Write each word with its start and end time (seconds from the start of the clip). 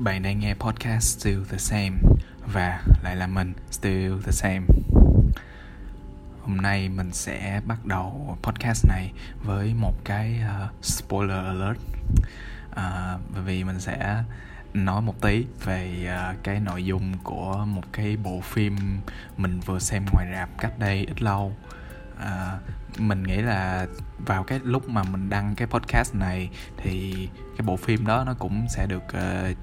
Bạn 0.00 0.22
đang 0.22 0.38
nghe 0.38 0.54
podcast 0.54 1.20
Still 1.20 1.44
the 1.50 1.58
Same 1.58 1.90
và 2.52 2.82
lại 3.02 3.16
là 3.16 3.26
mình 3.26 3.52
Still 3.70 4.14
the 4.24 4.32
Same. 4.32 4.66
Hôm 6.42 6.56
nay 6.56 6.88
mình 6.88 7.12
sẽ 7.12 7.60
bắt 7.66 7.86
đầu 7.86 8.38
podcast 8.42 8.86
này 8.88 9.12
với 9.42 9.74
một 9.74 10.04
cái 10.04 10.40
uh, 10.40 10.84
spoiler 10.84 11.44
alert. 11.44 11.78
Uh, 12.70 13.20
bởi 13.34 13.42
vì 13.44 13.64
mình 13.64 13.80
sẽ 13.80 14.24
nói 14.74 15.02
một 15.02 15.20
tí 15.20 15.46
về 15.64 16.12
uh, 16.32 16.42
cái 16.42 16.60
nội 16.60 16.84
dung 16.84 17.14
của 17.22 17.64
một 17.66 17.84
cái 17.92 18.16
bộ 18.16 18.40
phim 18.40 18.76
mình 19.36 19.60
vừa 19.60 19.78
xem 19.78 20.04
ngoài 20.12 20.26
rạp 20.34 20.48
cách 20.58 20.78
đây 20.78 21.06
ít 21.06 21.22
lâu. 21.22 21.52
à, 22.20 22.58
mình 22.98 23.22
nghĩ 23.22 23.36
là 23.36 23.86
vào 24.18 24.44
cái 24.44 24.60
lúc 24.64 24.88
mà 24.88 25.02
mình 25.02 25.30
đăng 25.30 25.54
cái 25.54 25.68
podcast 25.68 26.14
này 26.14 26.50
thì 26.76 27.28
cái 27.56 27.66
bộ 27.66 27.76
phim 27.76 28.06
đó 28.06 28.24
nó 28.24 28.34
cũng 28.34 28.66
sẽ 28.68 28.86
được 28.86 29.02
uh, 29.04 29.56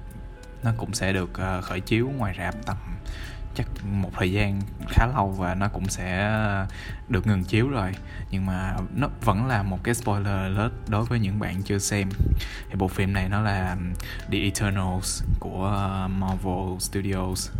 nó 0.62 0.72
cũng 0.76 0.94
sẽ 0.94 1.12
được 1.12 1.30
uh, 1.30 1.64
khởi 1.64 1.80
chiếu 1.80 2.10
ngoài 2.16 2.34
rạp 2.38 2.54
tầm 2.66 2.76
chắc 3.58 3.66
một 3.84 4.10
thời 4.14 4.32
gian 4.32 4.60
khá 4.88 5.06
lâu 5.06 5.28
và 5.38 5.54
nó 5.54 5.68
cũng 5.68 5.88
sẽ 5.88 6.24
ờ, 6.24 6.66
được 7.08 7.26
ngừng 7.26 7.44
chiếu 7.44 7.68
rồi. 7.68 7.92
Nhưng 8.30 8.46
mà 8.46 8.76
nó 8.94 9.08
vẫn 9.24 9.46
là 9.46 9.62
một 9.62 9.84
cái 9.84 9.94
spoiler 9.94 10.26
alert 10.26 10.72
đối 10.88 11.04
với 11.04 11.18
những 11.18 11.38
bạn 11.38 11.62
chưa 11.62 11.78
xem. 11.78 12.08
Thì 12.68 12.74
bộ 12.78 12.88
phim 12.88 13.12
này 13.12 13.28
nó 13.28 13.40
là 13.40 13.76
The 14.32 14.38
Eternals 14.38 15.22
của 15.40 15.64
ờ, 15.64 16.08
Marvel 16.08 16.78
Studios 16.78 17.50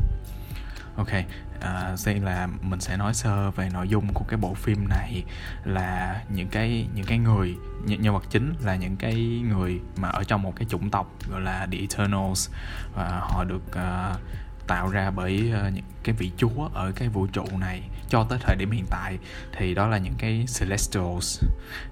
ok 0.99 1.25
à, 1.61 1.97
đây 2.07 2.15
là 2.15 2.49
mình 2.63 2.81
sẽ 2.81 2.97
nói 2.97 3.15
sơ 3.15 3.51
về 3.51 3.69
nội 3.73 3.89
dung 3.89 4.13
của 4.15 4.25
cái 4.29 4.37
bộ 4.37 4.55
phim 4.55 4.89
này 4.89 5.25
là 5.65 6.23
những 6.29 6.49
cái 6.49 6.89
những 6.95 7.07
cái 7.07 7.19
người 7.19 7.57
nhân 7.85 8.15
vật 8.15 8.25
chính 8.31 8.55
là 8.61 8.77
những 8.77 8.97
cái 8.97 9.15
người 9.49 9.81
mà 9.97 10.09
ở 10.09 10.25
trong 10.25 10.43
một 10.43 10.53
cái 10.57 10.67
chủng 10.69 10.91
tộc 10.91 11.13
gọi 11.31 11.41
là 11.41 11.67
The 11.73 11.79
Eternals. 11.79 12.51
Và 12.95 13.21
họ 13.23 13.45
được 13.45 13.63
uh, 13.69 14.21
tạo 14.67 14.89
ra 14.89 15.11
bởi 15.11 15.53
uh, 15.67 15.75
những 15.75 15.85
cái 16.03 16.15
vị 16.19 16.31
chúa 16.37 16.69
ở 16.75 16.93
cái 16.97 17.09
vũ 17.09 17.27
trụ 17.27 17.45
này 17.59 17.83
cho 18.09 18.27
tới 18.29 18.39
thời 18.43 18.57
điểm 18.57 18.71
hiện 18.71 18.87
tại. 18.91 19.19
Thì 19.57 19.75
đó 19.75 19.87
là 19.87 19.99
những 19.99 20.15
cái 20.19 20.45
Celestials. 20.61 21.45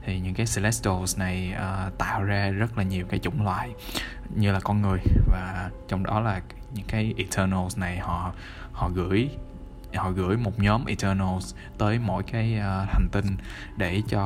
Thì 0.04 0.20
những 0.20 0.34
cái 0.34 0.46
Celestials 0.56 1.18
này 1.18 1.54
uh, 1.54 1.98
tạo 1.98 2.22
ra 2.22 2.50
rất 2.50 2.78
là 2.78 2.84
nhiều 2.84 3.06
cái 3.08 3.20
chủng 3.20 3.44
loại 3.44 3.70
như 4.34 4.52
là 4.52 4.60
con 4.60 4.82
người. 4.82 4.98
Và 5.26 5.70
trong 5.88 6.02
đó 6.02 6.20
là 6.20 6.40
những 6.72 6.86
cái 6.88 7.14
Eternals 7.16 7.78
này 7.78 7.98
họ 7.98 8.32
họ 8.76 8.90
gửi 8.94 9.30
họ 9.94 10.10
gửi 10.10 10.36
một 10.36 10.58
nhóm 10.58 10.84
Eternals 10.84 11.54
tới 11.78 11.98
mỗi 11.98 12.22
cái 12.22 12.54
uh, 12.58 12.88
hành 12.88 13.08
tinh 13.12 13.36
để 13.76 14.02
cho 14.08 14.22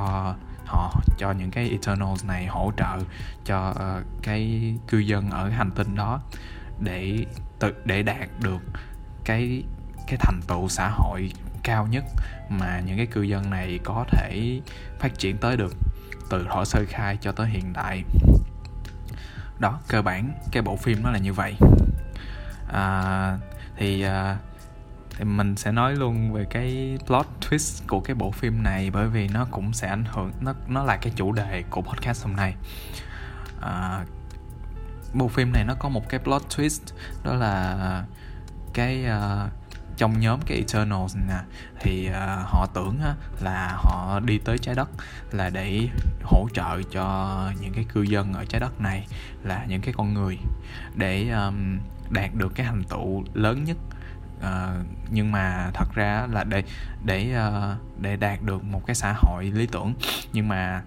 họ 0.67 1.01
cho 1.19 1.33
những 1.33 1.51
cái 1.51 1.71
Eternals 1.71 2.25
này 2.25 2.47
hỗ 2.47 2.73
trợ 2.77 2.99
cho 3.45 3.71
uh, 3.71 4.07
cái 4.23 4.75
cư 4.89 4.99
dân 4.99 5.31
ở 5.31 5.49
hành 5.49 5.71
tinh 5.71 5.95
đó 5.95 6.21
để 6.81 7.27
tự 7.59 7.75
để 7.85 8.03
đạt 8.03 8.29
được 8.43 8.63
cái 9.25 9.63
cái 10.07 10.17
thành 10.21 10.41
tựu 10.49 10.69
xã 10.69 10.89
hội 10.89 11.33
cao 11.63 11.87
nhất 11.87 12.05
mà 12.49 12.81
những 12.81 12.97
cái 12.97 13.07
cư 13.07 13.23
dân 13.23 13.51
này 13.51 13.79
có 13.85 14.05
thể 14.11 14.61
phát 14.99 15.19
triển 15.19 15.39
tới 15.39 15.57
được 15.57 15.75
từ 16.31 16.47
thuở 16.51 16.65
sơ 16.65 16.85
khai 16.89 17.19
cho 17.21 17.33
tới 17.33 17.49
hiện 17.49 17.73
đại. 17.73 18.05
Đó 19.59 19.81
cơ 19.89 20.03
bản 20.03 20.33
cái 20.53 20.63
bộ 20.63 20.77
phim 20.77 21.03
nó 21.03 21.11
là 21.11 21.19
như 21.19 21.33
vậy. 21.33 21.55
À, 22.73 23.39
thì 23.81 24.05
uh, 24.07 24.37
thì 25.11 25.25
mình 25.25 25.57
sẽ 25.57 25.73
nói 25.73 25.97
luôn 25.97 26.33
về 26.33 26.45
cái 26.51 26.99
plot 27.07 27.27
twist 27.41 27.83
của 27.89 28.01
cái 28.01 28.15
bộ 28.15 28.31
phim 28.31 28.63
này 28.63 28.91
bởi 28.91 29.09
vì 29.09 29.29
nó 29.29 29.47
cũng 29.51 29.73
sẽ 29.73 29.89
ảnh 29.89 30.05
hưởng 30.05 30.33
nó 30.41 30.55
nó 30.69 30.85
là 30.85 30.97
cái 30.97 31.13
chủ 31.17 31.33
đề 31.33 31.65
của 31.71 31.83
podcast 31.83 32.25
hôm 32.25 32.37
nay. 32.37 32.55
À, 33.61 34.05
bộ 35.15 35.29
phim 35.29 35.53
này 35.53 35.65
nó 35.65 35.75
có 35.75 35.89
một 35.89 36.09
cái 36.09 36.21
plot 36.21 36.43
twist 36.49 36.81
đó 37.25 37.35
là 37.35 38.05
cái 38.75 39.05
uh, 39.07 39.51
trong 39.97 40.21
nhóm 40.21 40.41
cái 40.47 40.57
Eternals 40.59 41.17
nè 41.17 41.39
thì 41.81 42.09
uh, 42.09 42.15
họ 42.47 42.67
tưởng 42.75 42.99
uh, 43.11 43.43
là 43.43 43.73
họ 43.77 44.21
đi 44.25 44.39
tới 44.39 44.59
trái 44.59 44.75
đất 44.75 44.89
là 45.33 45.51
để 45.51 45.89
hỗ 46.23 46.49
trợ 46.55 46.83
cho 46.93 47.37
những 47.61 47.73
cái 47.73 47.85
cư 47.95 48.03
dân 48.03 48.33
ở 48.33 48.45
trái 48.45 48.61
đất 48.61 48.81
này 48.81 49.07
là 49.45 49.65
những 49.69 49.81
cái 49.81 49.95
con 49.97 50.15
người 50.15 50.39
để 50.95 51.31
um, 51.31 51.79
đạt 52.11 52.35
được 52.35 52.53
cái 52.55 52.67
thành 52.67 52.85
tựu 52.85 53.25
lớn 53.35 53.65
nhất. 53.65 53.77
Uh, 54.39 54.87
nhưng 55.11 55.33
mà 55.33 55.71
thật 55.75 55.95
ra 55.95 56.27
là 56.31 56.45
để 56.45 56.63
để 57.05 57.37
uh, 57.37 58.03
để 58.03 58.17
đạt 58.17 58.43
được 58.43 58.65
một 58.65 58.87
cái 58.87 58.95
xã 58.95 59.15
hội 59.17 59.45
lý 59.45 59.67
tưởng. 59.67 59.95
Nhưng 60.33 60.49
mà 60.49 60.83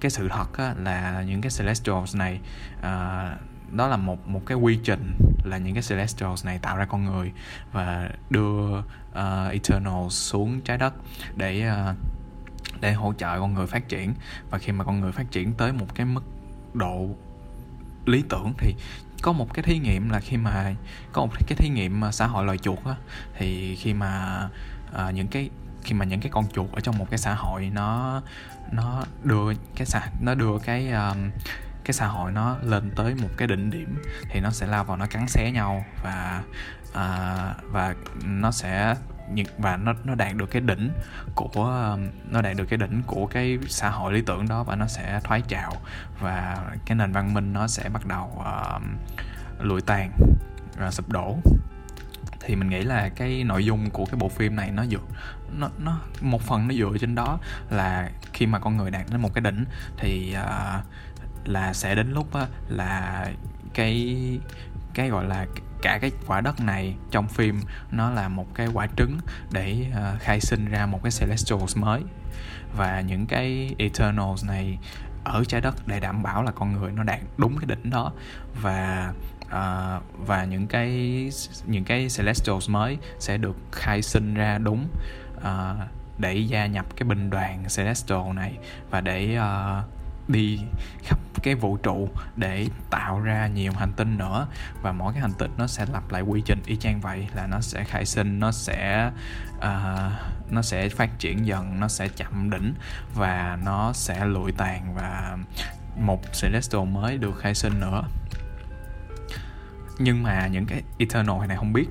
cái 0.00 0.10
sự 0.10 0.28
thật 0.28 0.58
á, 0.58 0.74
là 0.78 1.22
những 1.22 1.40
cái 1.40 1.50
celestials 1.58 2.16
này 2.16 2.40
uh, 2.78 2.84
đó 3.72 3.88
là 3.88 3.96
một 3.96 4.28
một 4.28 4.40
cái 4.46 4.58
quy 4.58 4.78
trình 4.84 5.18
là 5.44 5.58
những 5.58 5.74
cái 5.74 5.82
celestials 5.88 6.46
này 6.46 6.58
tạo 6.58 6.76
ra 6.76 6.84
con 6.84 7.04
người 7.04 7.32
và 7.72 8.10
đưa 8.30 8.78
uh, 8.78 8.84
eternals 9.50 10.14
xuống 10.14 10.60
trái 10.60 10.78
đất 10.78 10.94
để 11.36 11.70
uh, 11.90 11.96
để 12.80 12.92
hỗ 12.92 13.12
trợ 13.12 13.40
con 13.40 13.54
người 13.54 13.66
phát 13.66 13.88
triển. 13.88 14.14
Và 14.50 14.58
khi 14.58 14.72
mà 14.72 14.84
con 14.84 15.00
người 15.00 15.12
phát 15.12 15.30
triển 15.30 15.52
tới 15.52 15.72
một 15.72 15.94
cái 15.94 16.06
mức 16.06 16.24
độ 16.74 17.08
lý 18.06 18.24
tưởng 18.28 18.52
thì 18.58 18.74
có 19.24 19.32
một 19.32 19.54
cái 19.54 19.62
thí 19.62 19.78
nghiệm 19.78 20.10
là 20.10 20.20
khi 20.20 20.36
mà 20.36 20.74
có 21.12 21.20
một 21.26 21.32
cái 21.46 21.56
thí 21.56 21.68
nghiệm 21.68 22.04
à, 22.04 22.12
xã 22.12 22.26
hội 22.26 22.44
loài 22.44 22.58
chuột 22.58 22.78
á 22.84 22.94
thì 23.34 23.76
khi 23.76 23.94
mà 23.94 24.40
à, 24.92 25.10
những 25.10 25.28
cái 25.28 25.50
khi 25.82 25.94
mà 25.94 26.04
những 26.04 26.20
cái 26.20 26.30
con 26.30 26.44
chuột 26.52 26.72
ở 26.72 26.80
trong 26.80 26.98
một 26.98 27.06
cái 27.10 27.18
xã 27.18 27.34
hội 27.34 27.70
nó 27.74 28.22
nó 28.72 29.04
đưa 29.22 29.54
cái 29.76 29.86
xã 29.86 30.08
nó 30.20 30.34
đưa 30.34 30.58
cái 30.64 30.90
um, 30.90 31.30
cái 31.84 31.92
xã 31.92 32.06
hội 32.06 32.32
nó 32.32 32.56
lên 32.62 32.90
tới 32.96 33.14
một 33.14 33.28
cái 33.36 33.48
đỉnh 33.48 33.70
điểm 33.70 34.02
thì 34.30 34.40
nó 34.40 34.50
sẽ 34.50 34.66
lao 34.66 34.84
vào 34.84 34.96
nó 34.96 35.06
cắn 35.06 35.28
xé 35.28 35.50
nhau 35.50 35.84
và 36.02 36.42
uh, 36.90 37.72
và 37.72 37.94
nó 38.24 38.50
sẽ 38.50 38.94
và 39.58 39.76
nó 39.76 39.94
nó 40.04 40.14
đạt 40.14 40.36
được 40.36 40.50
cái 40.50 40.62
đỉnh 40.62 40.90
của 41.34 41.96
nó 42.30 42.42
đạt 42.42 42.56
được 42.56 42.64
cái 42.64 42.78
đỉnh 42.78 43.02
của 43.06 43.26
cái 43.26 43.58
xã 43.68 43.90
hội 43.90 44.12
lý 44.12 44.22
tưởng 44.22 44.48
đó 44.48 44.62
và 44.62 44.76
nó 44.76 44.86
sẽ 44.86 45.20
thoái 45.24 45.42
trào 45.48 45.72
và 46.20 46.64
cái 46.86 46.96
nền 46.96 47.12
văn 47.12 47.34
minh 47.34 47.52
nó 47.52 47.68
sẽ 47.68 47.88
bắt 47.88 48.06
đầu 48.06 48.30
uh, 48.34 48.82
lụi 49.60 49.80
tàn 49.80 50.12
và 50.76 50.90
sụp 50.90 51.08
đổ. 51.08 51.36
Thì 52.40 52.56
mình 52.56 52.68
nghĩ 52.68 52.82
là 52.82 53.08
cái 53.08 53.44
nội 53.44 53.64
dung 53.64 53.90
của 53.90 54.04
cái 54.04 54.16
bộ 54.18 54.28
phim 54.28 54.56
này 54.56 54.70
nó 54.70 54.84
dựa 54.86 54.98
nó 55.58 55.70
nó 55.78 56.00
một 56.20 56.42
phần 56.42 56.68
nó 56.68 56.74
dựa 56.74 56.98
trên 57.00 57.14
đó 57.14 57.38
là 57.70 58.10
khi 58.32 58.46
mà 58.46 58.58
con 58.58 58.76
người 58.76 58.90
đạt 58.90 59.06
đến 59.10 59.20
một 59.20 59.34
cái 59.34 59.42
đỉnh 59.42 59.64
thì 59.96 60.36
uh, 60.42 60.84
là 61.44 61.72
sẽ 61.72 61.94
đến 61.94 62.12
lúc 62.12 62.26
uh, 62.42 62.48
là 62.68 63.26
cái 63.74 64.16
cái 64.94 65.08
gọi 65.08 65.24
là 65.24 65.46
cả 65.82 65.98
cái 65.98 66.10
quả 66.26 66.40
đất 66.40 66.60
này 66.60 66.94
trong 67.10 67.28
phim 67.28 67.60
nó 67.90 68.10
là 68.10 68.28
một 68.28 68.54
cái 68.54 68.66
quả 68.72 68.86
trứng 68.96 69.18
để 69.52 69.86
uh, 69.90 70.20
khai 70.20 70.40
sinh 70.40 70.64
ra 70.70 70.86
một 70.86 71.00
cái 71.02 71.12
celestials 71.20 71.76
mới. 71.76 72.02
Và 72.76 73.00
những 73.00 73.26
cái 73.26 73.74
eternals 73.78 74.44
này 74.44 74.78
ở 75.24 75.44
trái 75.48 75.60
đất 75.60 75.74
để 75.86 76.00
đảm 76.00 76.22
bảo 76.22 76.42
là 76.42 76.52
con 76.52 76.72
người 76.72 76.92
nó 76.92 77.02
đạt 77.02 77.20
đúng 77.36 77.56
cái 77.58 77.66
đỉnh 77.66 77.90
đó. 77.90 78.12
Và 78.62 79.12
uh, 79.44 80.26
và 80.26 80.44
những 80.44 80.66
cái 80.66 80.90
những 81.66 81.84
cái 81.84 82.08
celestials 82.16 82.70
mới 82.70 82.98
sẽ 83.18 83.38
được 83.38 83.56
khai 83.72 84.02
sinh 84.02 84.34
ra 84.34 84.58
đúng 84.58 84.88
uh, 85.36 85.44
để 86.18 86.34
gia 86.34 86.66
nhập 86.66 86.86
cái 86.96 87.08
binh 87.08 87.30
đoàn 87.30 87.64
celestial 87.76 88.32
này 88.34 88.58
và 88.90 89.00
để 89.00 89.38
uh, 89.38 89.84
đi 90.28 90.60
khắp 91.02 91.18
cái 91.42 91.54
vũ 91.54 91.76
trụ 91.76 92.08
để 92.36 92.68
tạo 92.90 93.20
ra 93.20 93.46
nhiều 93.46 93.72
hành 93.72 93.92
tinh 93.92 94.18
nữa. 94.18 94.46
Và 94.82 94.92
mỗi 94.92 95.12
cái 95.12 95.22
hành 95.22 95.32
tinh 95.38 95.50
nó 95.56 95.66
sẽ 95.66 95.86
lặp 95.92 96.10
lại 96.10 96.22
quy 96.22 96.42
trình 96.44 96.62
y 96.66 96.76
chang 96.76 97.00
vậy 97.00 97.28
là 97.34 97.46
nó 97.46 97.60
sẽ 97.60 97.84
khai 97.84 98.06
sinh 98.06 98.40
nó 98.40 98.52
sẽ 98.52 99.10
uh, 99.56 100.12
nó 100.50 100.62
sẽ 100.62 100.88
phát 100.88 101.18
triển 101.18 101.46
dần 101.46 101.80
nó 101.80 101.88
sẽ 101.88 102.08
chậm 102.08 102.50
đỉnh 102.50 102.74
và 103.14 103.58
nó 103.64 103.92
sẽ 103.92 104.24
lụi 104.24 104.52
tàn 104.52 104.94
và 104.94 105.36
một 105.96 106.20
celestial 106.42 106.84
mới 106.84 107.18
được 107.18 107.38
khai 107.38 107.54
sinh 107.54 107.80
nữa. 107.80 108.02
Nhưng 109.98 110.22
mà 110.22 110.46
những 110.46 110.66
cái 110.66 110.82
eternal 110.98 111.46
này 111.46 111.56
không 111.56 111.72
biết. 111.72 111.86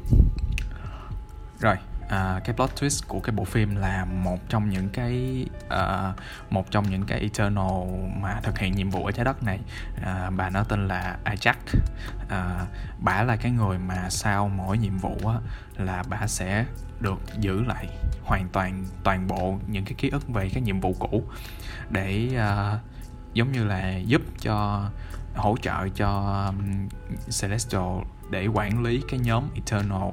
Rồi 1.59 1.75
à, 2.13 2.39
cái 2.43 2.55
plot 2.55 2.69
twist 2.75 3.03
của 3.07 3.19
cái 3.19 3.35
bộ 3.35 3.43
phim 3.45 3.75
là 3.75 4.05
một 4.05 4.39
trong 4.49 4.69
những 4.69 4.89
cái 4.89 5.45
uh, 5.65 6.15
một 6.49 6.71
trong 6.71 6.89
những 6.89 7.03
cái 7.03 7.19
eternal 7.19 7.71
mà 8.21 8.39
thực 8.43 8.59
hiện 8.59 8.75
nhiệm 8.75 8.89
vụ 8.89 9.05
ở 9.05 9.11
trái 9.11 9.25
đất 9.25 9.43
này. 9.43 9.59
Uh, 9.97 10.33
bà 10.35 10.49
nó 10.49 10.63
tên 10.63 10.87
là 10.87 11.17
Ajax. 11.25 11.53
Uh, 12.23 12.67
bà 12.99 13.23
là 13.23 13.35
cái 13.35 13.51
người 13.51 13.77
mà 13.77 14.09
sau 14.09 14.49
mỗi 14.49 14.77
nhiệm 14.77 14.97
vụ 14.97 15.17
á, 15.25 15.35
là 15.77 16.03
bà 16.09 16.27
sẽ 16.27 16.65
được 16.99 17.19
giữ 17.39 17.61
lại 17.63 17.87
hoàn 18.23 18.47
toàn 18.49 18.85
toàn 19.03 19.27
bộ 19.27 19.59
những 19.67 19.85
cái 19.85 19.93
ký 19.97 20.09
ức 20.09 20.27
về 20.27 20.49
các 20.53 20.63
nhiệm 20.63 20.79
vụ 20.79 20.95
cũ 20.99 21.23
để 21.89 22.29
uh, 22.33 22.79
giống 23.33 23.51
như 23.51 23.63
là 23.63 23.97
giúp 23.97 24.21
cho 24.39 24.89
hỗ 25.35 25.57
trợ 25.61 25.87
cho 25.95 26.41
um, 26.47 26.87
Celestial 27.41 28.03
để 28.29 28.47
quản 28.47 28.83
lý 28.83 29.01
cái 29.09 29.19
nhóm 29.19 29.43
Eternal 29.55 30.09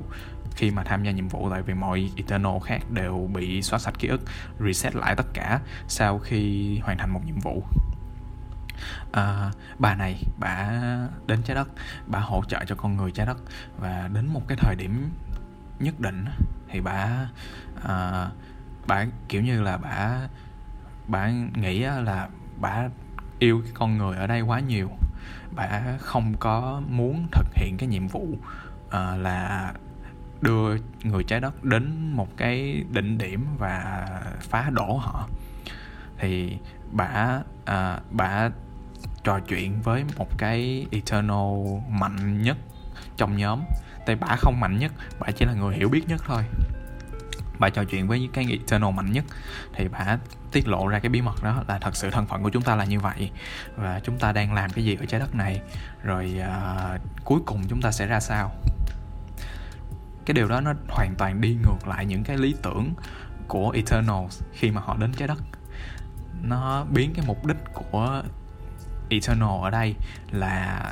khi 0.54 0.70
mà 0.70 0.84
tham 0.84 1.02
gia 1.02 1.10
nhiệm 1.10 1.28
vụ 1.28 1.50
tại 1.50 1.62
vì 1.62 1.74
mọi 1.74 2.10
Eternal 2.16 2.58
khác 2.64 2.90
đều 2.90 3.30
bị 3.34 3.62
xóa 3.62 3.78
sạch 3.78 3.94
ký 3.98 4.08
ức 4.08 4.20
reset 4.60 4.94
lại 4.94 5.16
tất 5.16 5.26
cả 5.34 5.60
sau 5.88 6.18
khi 6.18 6.78
hoàn 6.78 6.98
thành 6.98 7.12
một 7.12 7.20
nhiệm 7.26 7.38
vụ. 7.38 7.62
À, 9.12 9.50
bà 9.78 9.94
này 9.94 10.22
bà 10.38 10.70
đến 11.26 11.42
trái 11.42 11.54
đất 11.54 11.68
bà 12.06 12.18
hỗ 12.18 12.44
trợ 12.48 12.64
cho 12.66 12.74
con 12.74 12.96
người 12.96 13.10
trái 13.10 13.26
đất. 13.26 13.38
Và 13.78 14.08
đến 14.12 14.26
một 14.26 14.42
cái 14.48 14.58
thời 14.60 14.74
điểm 14.76 15.10
nhất 15.78 16.00
định 16.00 16.24
thì 16.68 16.80
bà 16.80 17.28
à, 17.82 18.28
bà 18.86 19.06
kiểu 19.28 19.42
như 19.42 19.62
là 19.62 19.76
bà 19.76 20.28
bà 21.06 21.30
nghĩ 21.54 21.80
là 21.80 22.28
bà 22.60 22.88
yêu 23.38 23.60
cái 23.64 23.72
con 23.74 23.98
người 23.98 24.16
ở 24.16 24.26
đây 24.26 24.40
quá 24.40 24.60
nhiều. 24.60 24.90
Bà 25.54 25.82
không 25.98 26.34
có 26.36 26.82
muốn 26.88 27.28
thực 27.32 27.46
hiện 27.54 27.76
cái 27.78 27.88
nhiệm 27.88 28.06
vụ 28.06 28.26
uh, 28.86 28.92
là 29.18 29.72
đưa 30.40 30.76
người 31.02 31.24
trái 31.24 31.40
đất 31.40 31.64
đến 31.64 32.12
một 32.12 32.36
cái 32.36 32.84
đỉnh 32.90 33.18
điểm 33.18 33.46
và 33.58 34.06
phá 34.40 34.70
đổ 34.70 34.96
họ. 34.96 35.28
Thì 36.18 36.58
bà 36.92 37.40
à, 37.64 38.00
bà 38.10 38.50
trò 39.24 39.40
chuyện 39.40 39.82
với 39.82 40.04
một 40.16 40.38
cái 40.38 40.86
eternal 40.90 41.78
mạnh 41.88 42.42
nhất 42.42 42.56
trong 43.16 43.36
nhóm. 43.36 43.60
Tại 44.06 44.16
bà 44.16 44.36
không 44.38 44.60
mạnh 44.60 44.78
nhất 44.78 44.92
bà 45.18 45.30
chỉ 45.30 45.44
là 45.44 45.52
người 45.52 45.74
hiểu 45.74 45.88
biết 45.88 46.08
nhất 46.08 46.22
thôi. 46.26 46.42
Bà 47.58 47.70
trò 47.70 47.84
chuyện 47.84 48.08
với 48.08 48.28
cái 48.32 48.46
eternal 48.50 48.94
mạnh 48.94 49.12
nhất. 49.12 49.24
Thì 49.74 49.88
bà 49.88 50.18
tiết 50.52 50.68
lộ 50.68 50.88
ra 50.88 50.98
cái 50.98 51.10
bí 51.10 51.22
mật 51.22 51.42
đó 51.42 51.64
là 51.68 51.78
thật 51.78 51.96
sự 51.96 52.10
thân 52.10 52.26
phận 52.26 52.42
của 52.42 52.50
chúng 52.50 52.62
ta 52.62 52.76
là 52.76 52.84
như 52.84 53.00
vậy. 53.00 53.30
Và 53.76 54.00
chúng 54.04 54.18
ta 54.18 54.32
đang 54.32 54.54
làm 54.54 54.70
cái 54.70 54.84
gì 54.84 54.96
ở 55.00 55.06
trái 55.06 55.20
đất 55.20 55.34
này? 55.34 55.60
Rồi 56.02 56.40
uh, 56.40 57.24
cuối 57.24 57.40
cùng 57.46 57.62
chúng 57.68 57.80
ta 57.80 57.92
sẽ 57.92 58.06
ra 58.06 58.20
sao? 58.20 58.52
Cái 60.30 60.34
điều 60.34 60.48
đó 60.48 60.60
nó 60.60 60.72
hoàn 60.88 61.14
toàn 61.14 61.40
đi 61.40 61.54
ngược 61.54 61.88
lại 61.88 62.06
những 62.06 62.24
cái 62.24 62.36
lý 62.36 62.54
tưởng 62.62 62.94
của 63.48 63.70
Eternals 63.70 64.42
khi 64.52 64.70
mà 64.70 64.80
họ 64.80 64.96
đến 64.96 65.12
trái 65.12 65.28
đất. 65.28 65.38
Nó 66.42 66.84
biến 66.84 67.12
cái 67.14 67.24
mục 67.26 67.46
đích 67.46 67.56
của 67.74 68.22
Eternal 69.08 69.62
ở 69.62 69.70
đây 69.70 69.94
là 70.30 70.82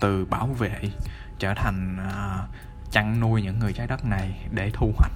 từ 0.00 0.24
bảo 0.24 0.46
vệ 0.46 0.80
trở 1.38 1.54
thành 1.54 1.96
uh, 2.08 2.48
chăn 2.90 3.20
nuôi 3.20 3.42
những 3.42 3.58
người 3.58 3.72
trái 3.72 3.86
đất 3.86 4.04
này 4.04 4.46
để 4.50 4.70
thu 4.72 4.92
hoạch. 4.96 5.12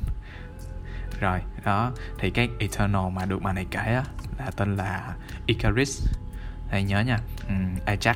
Rồi 1.21 1.41
đó 1.65 1.93
thì 2.19 2.31
cái 2.31 2.49
Eternal 2.59 3.11
mà 3.13 3.25
được 3.25 3.43
mà 3.43 3.53
này 3.53 3.67
kể 3.71 3.95
á, 3.95 4.05
là 4.39 4.51
tên 4.57 4.77
là 4.77 5.15
Icarus. 5.47 6.09
Hãy 6.71 6.85
nhớ 6.85 7.01
nha. 7.01 7.19
Um, 7.49 7.75
Ajax 7.87 8.15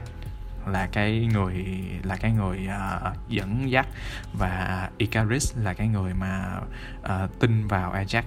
là 0.67 0.89
cái 0.93 1.29
người 1.33 1.65
là 2.03 2.17
cái 2.17 2.33
người 2.33 2.69
uh, 2.69 3.29
dẫn 3.29 3.71
dắt 3.71 3.87
và 4.33 4.89
Icarus 4.99 5.57
là 5.57 5.75
cái 5.75 5.89
người 5.89 6.15
mà 6.15 6.61
uh, 7.03 7.39
tin 7.41 7.67
vào 7.67 7.93
Ajax 7.93 8.23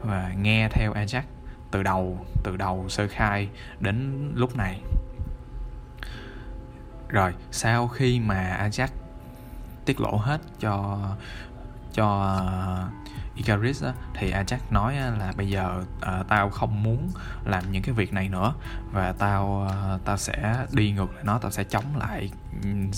và 0.00 0.32
nghe 0.40 0.68
theo 0.68 0.94
Ajax 0.94 1.22
từ 1.70 1.82
đầu 1.82 2.26
từ 2.44 2.56
đầu 2.56 2.88
sơ 2.88 3.08
khai 3.08 3.48
đến 3.80 4.30
lúc 4.34 4.56
này. 4.56 4.80
Rồi 7.08 7.34
sau 7.50 7.88
khi 7.88 8.20
mà 8.20 8.68
Ajax 8.68 8.88
tiết 9.84 10.00
lộ 10.00 10.16
hết 10.16 10.40
cho 10.60 10.98
cho 11.92 12.40
Icarus 13.36 13.84
á, 13.84 13.92
thì 14.14 14.32
Ajax 14.32 14.58
nói 14.70 14.94
là 14.94 15.32
bây 15.36 15.48
giờ 15.48 15.82
uh, 15.96 16.28
tao 16.28 16.50
không 16.50 16.82
muốn 16.82 17.10
làm 17.44 17.72
những 17.72 17.82
cái 17.82 17.94
việc 17.94 18.12
này 18.12 18.28
nữa 18.28 18.54
và 18.92 19.12
tao 19.18 19.68
uh, 19.94 20.04
tao 20.04 20.16
sẽ 20.16 20.66
đi 20.72 20.92
ngược 20.92 21.14
lại 21.14 21.24
nó 21.24 21.38
tao 21.38 21.50
sẽ 21.50 21.64
chống 21.64 21.96
lại 21.96 22.30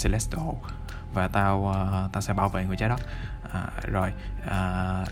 Celestial 0.02 0.55
và 1.14 1.29
tao 1.29 1.58
uh, 1.58 2.12
tao 2.12 2.20
sẽ 2.20 2.32
bảo 2.32 2.49
vệ 2.49 2.64
người 2.64 2.76
trái 2.76 2.88
đất. 2.88 3.00
Uh, 3.46 3.93
rồi 3.93 4.12
uh, 4.46 5.08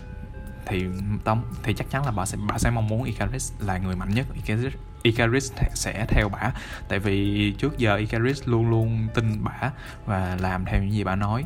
thì 0.65 0.85
tông 1.23 1.43
thì 1.63 1.73
chắc 1.73 1.89
chắn 1.89 2.05
là 2.05 2.11
bà 2.11 2.25
sẽ 2.25 2.37
bà 2.47 2.57
sẽ 2.57 2.69
mong 2.69 2.87
muốn 2.87 3.03
Icarus 3.03 3.53
là 3.59 3.77
người 3.77 3.95
mạnh 3.95 4.09
nhất. 4.09 4.27
Icarus 4.33 4.73
Icarus 5.03 5.53
sẽ 5.73 6.05
theo 6.09 6.29
bả 6.29 6.51
tại 6.87 6.99
vì 6.99 7.51
trước 7.57 7.77
giờ 7.77 7.95
Icarus 7.95 8.41
luôn 8.45 8.69
luôn 8.69 9.07
tin 9.13 9.43
bả 9.43 9.71
và 10.05 10.37
làm 10.39 10.65
theo 10.65 10.81
những 10.81 10.91
gì 10.91 11.03
bà 11.03 11.15
nói. 11.15 11.45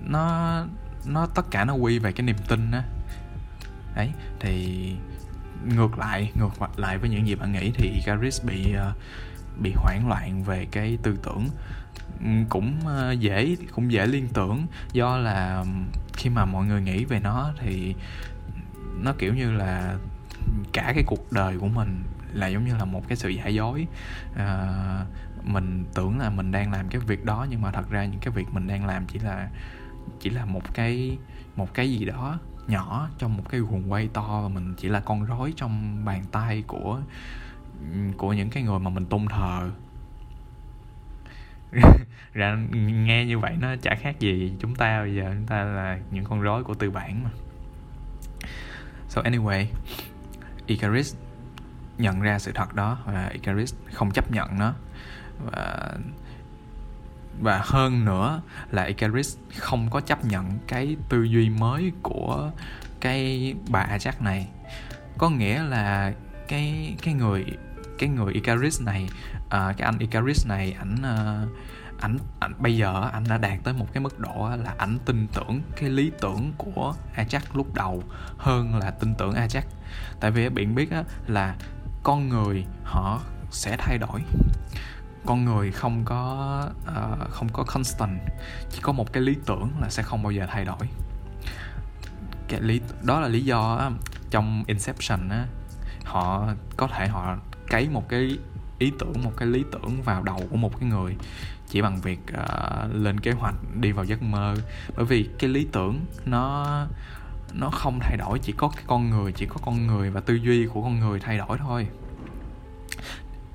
Nó 0.00 0.64
nó 1.06 1.26
tất 1.26 1.46
cả 1.50 1.64
nó 1.64 1.74
quy 1.74 1.98
về 1.98 2.12
cái 2.12 2.26
niềm 2.26 2.36
tin 2.48 2.70
á. 2.70 2.82
Đấy 3.96 4.12
thì 4.40 4.92
ngược 5.64 5.98
lại 5.98 6.32
ngược 6.34 6.78
lại 6.78 6.98
với 6.98 7.10
những 7.10 7.26
gì 7.26 7.34
bạn 7.34 7.52
nghĩ 7.52 7.72
thì 7.74 7.88
Icarus 7.88 8.44
bị 8.44 8.74
uh, 8.90 8.96
bị 9.62 9.72
hoảng 9.76 10.08
loạn 10.08 10.42
về 10.42 10.66
cái 10.70 10.98
tư 11.02 11.18
tưởng. 11.22 11.48
Ừ, 12.24 12.30
cũng 12.48 12.78
uh, 12.84 13.20
dễ 13.20 13.56
cũng 13.72 13.92
dễ 13.92 14.06
liên 14.06 14.28
tưởng 14.28 14.66
do 14.92 15.16
là 15.16 15.64
khi 16.12 16.30
mà 16.30 16.44
mọi 16.44 16.66
người 16.66 16.82
nghĩ 16.82 17.04
về 17.04 17.20
nó 17.20 17.52
thì 17.58 17.94
nó 19.00 19.14
kiểu 19.18 19.34
như 19.34 19.52
là 19.52 19.98
cả 20.72 20.92
cái 20.94 21.04
cuộc 21.06 21.32
đời 21.32 21.58
của 21.58 21.68
mình 21.68 22.02
là 22.32 22.46
giống 22.46 22.64
như 22.64 22.76
là 22.76 22.84
một 22.84 23.08
cái 23.08 23.16
sự 23.16 23.28
giả 23.28 23.46
dối. 23.46 23.86
À, 24.36 24.68
mình 25.42 25.84
tưởng 25.94 26.18
là 26.18 26.30
mình 26.30 26.52
đang 26.52 26.72
làm 26.72 26.88
cái 26.88 27.00
việc 27.00 27.24
đó 27.24 27.46
nhưng 27.50 27.62
mà 27.62 27.70
thật 27.70 27.90
ra 27.90 28.04
những 28.04 28.20
cái 28.20 28.30
việc 28.30 28.46
mình 28.52 28.66
đang 28.66 28.86
làm 28.86 29.06
chỉ 29.06 29.18
là 29.18 29.48
chỉ 30.20 30.30
là 30.30 30.44
một 30.44 30.74
cái 30.74 31.18
một 31.56 31.74
cái 31.74 31.90
gì 31.90 32.04
đó 32.04 32.38
nhỏ 32.66 33.08
trong 33.18 33.36
một 33.36 33.48
cái 33.48 33.60
guồng 33.60 33.92
quay 33.92 34.08
to 34.08 34.40
và 34.42 34.48
mình 34.48 34.74
chỉ 34.76 34.88
là 34.88 35.00
con 35.00 35.24
rối 35.24 35.52
trong 35.56 36.04
bàn 36.04 36.24
tay 36.32 36.64
của 36.66 37.00
của 38.16 38.32
những 38.32 38.50
cái 38.50 38.62
người 38.62 38.78
mà 38.78 38.90
mình 38.90 39.06
tôn 39.06 39.26
thờ. 39.26 39.70
Ra 42.32 42.56
nghe 42.72 43.26
như 43.26 43.38
vậy 43.38 43.56
nó 43.60 43.76
chả 43.82 43.94
khác 43.94 44.20
gì 44.20 44.54
chúng 44.60 44.74
ta, 44.74 45.02
bây 45.02 45.14
giờ 45.14 45.30
chúng 45.34 45.46
ta 45.46 45.64
là 45.64 45.98
những 46.10 46.24
con 46.24 46.40
rối 46.40 46.64
của 46.64 46.74
tư 46.74 46.90
bản 46.90 47.24
mà. 47.24 47.30
So 49.08 49.22
anyway, 49.22 49.66
Icarus 50.66 51.16
nhận 51.98 52.20
ra 52.20 52.38
sự 52.38 52.52
thật 52.54 52.74
đó 52.74 52.98
và 53.06 53.28
Icarus 53.28 53.74
không 53.92 54.10
chấp 54.10 54.30
nhận 54.30 54.58
nó. 54.58 54.74
Và 55.44 55.94
và 57.40 57.60
hơn 57.64 58.04
nữa 58.04 58.42
là 58.70 58.82
Icarus 58.82 59.36
không 59.58 59.90
có 59.90 60.00
chấp 60.00 60.24
nhận 60.24 60.58
cái 60.66 60.96
tư 61.08 61.22
duy 61.22 61.50
mới 61.50 61.92
của 62.02 62.50
cái 63.00 63.54
bà 63.68 63.86
Ajax 63.86 64.12
này. 64.20 64.48
Có 65.18 65.30
nghĩa 65.30 65.62
là 65.62 66.12
cái 66.48 66.96
cái 67.02 67.14
người 67.14 67.44
cái 67.98 68.08
người 68.08 68.32
Icarus 68.32 68.82
này 68.82 69.08
uh, 69.38 69.50
cái 69.50 69.80
anh 69.80 69.98
Icarus 69.98 70.46
này 70.46 70.76
ảnh 70.78 70.96
à, 71.02 71.46
ảnh 72.00 72.18
ảnh 72.40 72.54
bây 72.58 72.76
giờ 72.76 73.10
anh 73.12 73.24
đã 73.28 73.38
đạt 73.38 73.58
tới 73.64 73.74
một 73.74 73.86
cái 73.92 74.00
mức 74.02 74.18
độ 74.18 74.50
là 74.64 74.74
ảnh 74.78 74.98
tin 75.04 75.26
tưởng 75.34 75.62
cái 75.76 75.90
lý 75.90 76.12
tưởng 76.20 76.52
của 76.56 76.94
Ajax 77.16 77.40
lúc 77.54 77.74
đầu 77.74 78.02
hơn 78.38 78.74
là 78.74 78.90
tin 78.90 79.14
tưởng 79.14 79.34
Ajax. 79.34 79.62
Tại 80.20 80.30
vì 80.30 80.48
bạn 80.48 80.74
biết 80.74 80.90
á, 80.90 81.04
là 81.26 81.56
con 82.02 82.28
người 82.28 82.64
họ 82.84 83.20
sẽ 83.50 83.76
thay 83.78 83.98
đổi 83.98 84.20
con 85.26 85.44
người 85.44 85.70
không 85.70 86.04
có 86.04 86.62
uh, 86.88 87.30
không 87.30 87.48
có 87.52 87.64
constant 87.64 88.20
chỉ 88.70 88.80
có 88.82 88.92
một 88.92 89.12
cái 89.12 89.22
lý 89.22 89.36
tưởng 89.46 89.70
là 89.80 89.90
sẽ 89.90 90.02
không 90.02 90.22
bao 90.22 90.32
giờ 90.32 90.46
thay 90.50 90.64
đổi. 90.64 90.88
Cái 92.48 92.60
lý 92.60 92.80
đó 93.02 93.20
là 93.20 93.28
lý 93.28 93.44
do 93.44 93.90
trong 94.30 94.64
Inception 94.66 95.28
á 95.28 95.46
họ 96.04 96.48
có 96.76 96.86
thể 96.86 97.08
họ 97.08 97.36
cấy 97.66 97.88
một 97.88 98.08
cái 98.08 98.38
ý 98.78 98.92
tưởng 98.98 99.22
một 99.22 99.32
cái 99.36 99.48
lý 99.48 99.64
tưởng 99.72 100.02
vào 100.02 100.22
đầu 100.22 100.40
của 100.50 100.56
một 100.56 100.80
cái 100.80 100.88
người 100.88 101.16
chỉ 101.68 101.82
bằng 101.82 102.00
việc 102.00 102.20
uh, 102.32 102.94
lên 102.94 103.20
kế 103.20 103.32
hoạch 103.32 103.54
đi 103.80 103.92
vào 103.92 104.04
giấc 104.04 104.22
mơ. 104.22 104.54
Bởi 104.96 105.04
vì 105.04 105.28
cái 105.38 105.50
lý 105.50 105.66
tưởng 105.72 106.04
nó 106.24 106.66
nó 107.52 107.70
không 107.70 107.98
thay 108.00 108.16
đổi 108.16 108.38
chỉ 108.38 108.52
có 108.52 108.68
cái 108.68 108.84
con 108.86 109.10
người 109.10 109.32
chỉ 109.32 109.46
có 109.46 109.56
con 109.64 109.86
người 109.86 110.10
và 110.10 110.20
tư 110.20 110.34
duy 110.34 110.66
của 110.66 110.82
con 110.82 111.00
người 111.00 111.20
thay 111.20 111.38
đổi 111.38 111.58
thôi. 111.58 111.86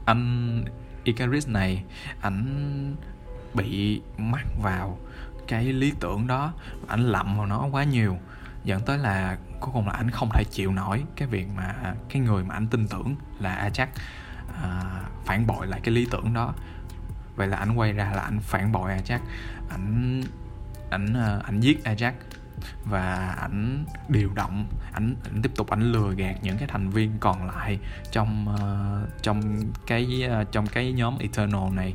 Anh 0.06 0.64
Icarus 1.10 1.48
này 1.48 1.84
ảnh 2.22 2.96
bị 3.54 4.02
mắc 4.18 4.46
vào 4.62 4.98
cái 5.48 5.74
lý 5.74 5.94
tưởng 6.00 6.28
đó 6.28 6.54
ảnh 6.88 7.00
lậm 7.00 7.38
vào 7.38 7.46
nó 7.46 7.68
quá 7.72 7.84
nhiều. 7.84 8.18
Dẫn 8.64 8.82
tới 8.82 8.98
là 8.98 9.38
cuối 9.60 9.72
cùng 9.74 9.88
là 9.88 9.94
ảnh 9.94 10.10
không 10.10 10.30
thể 10.34 10.44
chịu 10.52 10.72
nổi 10.72 11.04
cái 11.16 11.28
việc 11.28 11.48
mà 11.56 11.94
cái 12.10 12.22
người 12.22 12.44
mà 12.44 12.56
ảnh 12.56 12.68
tin 12.68 12.88
tưởng 12.88 13.16
là 13.40 13.70
Ajax 13.70 13.88
à, 14.64 15.02
phản 15.26 15.48
bội 15.48 15.68
lại 15.68 15.80
cái 15.84 15.96
lý 15.96 16.08
tưởng 16.12 16.34
đó. 16.34 16.54
Vậy 17.36 17.48
là 17.48 17.58
ảnh 17.58 17.76
quay 17.76 17.94
ra 17.94 18.12
là 18.16 18.22
ảnh 18.22 18.40
phản 18.40 18.72
bội 18.72 18.92
Ajax. 18.92 19.20
Ảnh 19.70 20.22
ảnh 20.90 21.14
à, 21.14 21.40
ảnh 21.44 21.60
giết 21.60 21.82
Ajax 21.84 22.12
và 22.86 23.36
ảnh 23.40 23.86
điều 24.08 24.30
động 24.34 24.68
ảnh, 24.92 25.16
ảnh 25.24 25.42
tiếp 25.42 25.52
tục 25.56 25.70
ảnh 25.70 25.92
lừa 25.92 26.14
gạt 26.14 26.36
những 26.42 26.58
cái 26.58 26.68
thành 26.68 26.90
viên 26.90 27.18
còn 27.20 27.48
lại 27.48 27.80
trong 28.12 28.48
uh, 28.54 29.24
trong 29.24 29.42
cái 29.88 30.30
uh, 30.42 30.52
trong 30.52 30.68
cái 30.68 30.94
nhóm 30.94 31.18
Eternal 31.18 31.70
này. 31.72 31.94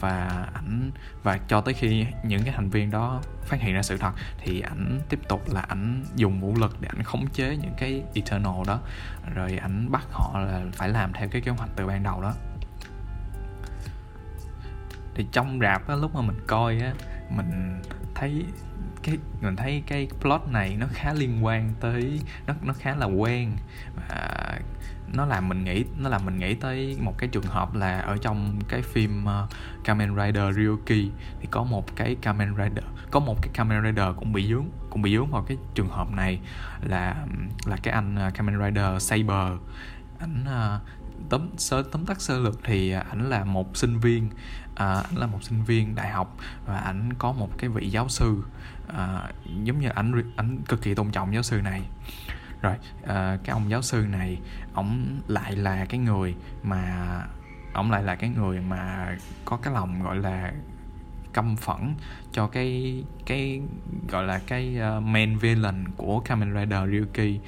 Và 0.00 0.48
ảnh 0.54 0.90
và 1.22 1.38
cho 1.48 1.60
tới 1.60 1.74
khi 1.74 2.06
những 2.24 2.42
cái 2.42 2.54
thành 2.56 2.70
viên 2.70 2.90
đó 2.90 3.20
phát 3.42 3.60
hiện 3.60 3.74
ra 3.74 3.82
sự 3.82 3.96
thật 3.96 4.12
thì 4.38 4.60
ảnh 4.60 5.00
tiếp 5.08 5.20
tục 5.28 5.52
là 5.52 5.60
ảnh 5.60 6.04
dùng 6.16 6.40
vũ 6.40 6.54
lực 6.56 6.76
để 6.80 6.88
ảnh 6.92 7.02
khống 7.02 7.26
chế 7.26 7.56
những 7.56 7.74
cái 7.78 8.02
Eternal 8.14 8.66
đó. 8.66 8.80
Rồi 9.34 9.56
ảnh 9.56 9.92
bắt 9.92 10.04
họ 10.10 10.40
là 10.40 10.62
phải 10.72 10.88
làm 10.88 11.12
theo 11.12 11.28
cái 11.28 11.40
kế 11.42 11.50
hoạch 11.50 11.70
từ 11.76 11.86
ban 11.86 12.02
đầu 12.02 12.22
đó. 12.22 12.34
Thì 15.14 15.26
trong 15.32 15.58
rạp 15.60 15.88
á, 15.88 15.94
lúc 15.96 16.14
mà 16.14 16.20
mình 16.20 16.40
coi 16.46 16.78
á 16.78 16.92
mình 17.30 17.80
thấy 18.14 18.44
cái 19.04 19.18
mình 19.40 19.56
thấy 19.56 19.82
cái 19.86 20.08
plot 20.20 20.48
này 20.48 20.76
nó 20.76 20.86
khá 20.92 21.12
liên 21.12 21.44
quan 21.44 21.70
tới 21.80 22.20
nó 22.46 22.54
nó 22.62 22.72
khá 22.72 22.96
là 22.96 23.06
quen. 23.06 23.56
Và 23.96 24.58
nó 25.12 25.26
làm 25.26 25.48
mình 25.48 25.64
nghĩ 25.64 25.84
nó 25.98 26.08
làm 26.08 26.24
mình 26.24 26.38
nghĩ 26.38 26.54
tới 26.54 26.96
một 27.00 27.18
cái 27.18 27.28
trường 27.28 27.46
hợp 27.46 27.74
là 27.74 28.00
ở 28.00 28.16
trong 28.16 28.58
cái 28.68 28.82
phim 28.82 29.24
uh, 29.24 29.50
Kamen 29.84 30.16
Rider 30.16 30.56
Ryuki 30.56 31.10
thì 31.40 31.48
có 31.50 31.64
một 31.64 31.96
cái 31.96 32.16
Kamen 32.22 32.54
Rider 32.56 32.84
có 33.10 33.20
một 33.20 33.42
cái 33.42 33.50
Kamen 33.54 33.82
Rider 33.82 34.06
cũng 34.16 34.32
bị 34.32 34.48
dướng 34.48 34.66
cũng 34.90 35.02
bị 35.02 35.16
dướng 35.16 35.30
vào 35.30 35.42
cái 35.42 35.56
trường 35.74 35.88
hợp 35.88 36.10
này 36.10 36.40
là 36.82 37.26
là 37.66 37.76
cái 37.82 37.94
anh 37.94 38.28
uh, 38.28 38.34
Kamen 38.34 38.58
Rider 38.58 39.02
Saber. 39.02 39.52
Ảnh 40.18 40.44
uh, 40.44 40.80
tóm 41.28 41.48
sơ 41.56 41.82
tóm 41.82 42.06
tắt 42.06 42.20
sơ 42.20 42.38
lược 42.38 42.58
thì 42.64 42.90
ảnh 42.90 43.30
là 43.30 43.44
một 43.44 43.76
sinh 43.76 43.98
viên 43.98 44.30
à, 44.74 44.94
ảnh 44.94 45.16
là 45.16 45.26
một 45.26 45.42
sinh 45.42 45.64
viên 45.64 45.94
đại 45.94 46.10
học 46.10 46.36
và 46.66 46.78
ảnh 46.78 47.12
có 47.18 47.32
một 47.32 47.58
cái 47.58 47.70
vị 47.70 47.90
giáo 47.90 48.08
sư 48.08 48.44
à, 48.94 49.30
giống 49.64 49.78
như 49.80 49.88
ảnh 49.88 50.32
ảnh 50.36 50.58
cực 50.68 50.82
kỳ 50.82 50.94
tôn 50.94 51.10
trọng 51.10 51.34
giáo 51.34 51.42
sư 51.42 51.60
này. 51.60 51.82
Rồi 52.62 52.74
à, 53.06 53.38
cái 53.44 53.52
ông 53.52 53.70
giáo 53.70 53.82
sư 53.82 54.06
này 54.10 54.38
ổng 54.74 55.20
lại 55.28 55.56
là 55.56 55.84
cái 55.84 56.00
người 56.00 56.34
mà 56.62 57.08
ổng 57.74 57.90
lại 57.90 58.02
là 58.02 58.14
cái 58.14 58.30
người 58.30 58.60
mà 58.60 59.08
có 59.44 59.56
cái 59.56 59.74
lòng 59.74 60.02
gọi 60.02 60.16
là 60.16 60.52
căm 61.32 61.56
phẫn 61.56 61.94
cho 62.32 62.46
cái 62.46 63.02
cái 63.26 63.60
gọi 64.08 64.24
là 64.24 64.40
cái 64.46 64.76
uh, 64.98 65.02
main 65.02 65.38
villain 65.38 65.88
của 65.96 66.20
Kamen 66.20 66.54
Rider 66.54 66.90
Ryuki. 66.90 67.40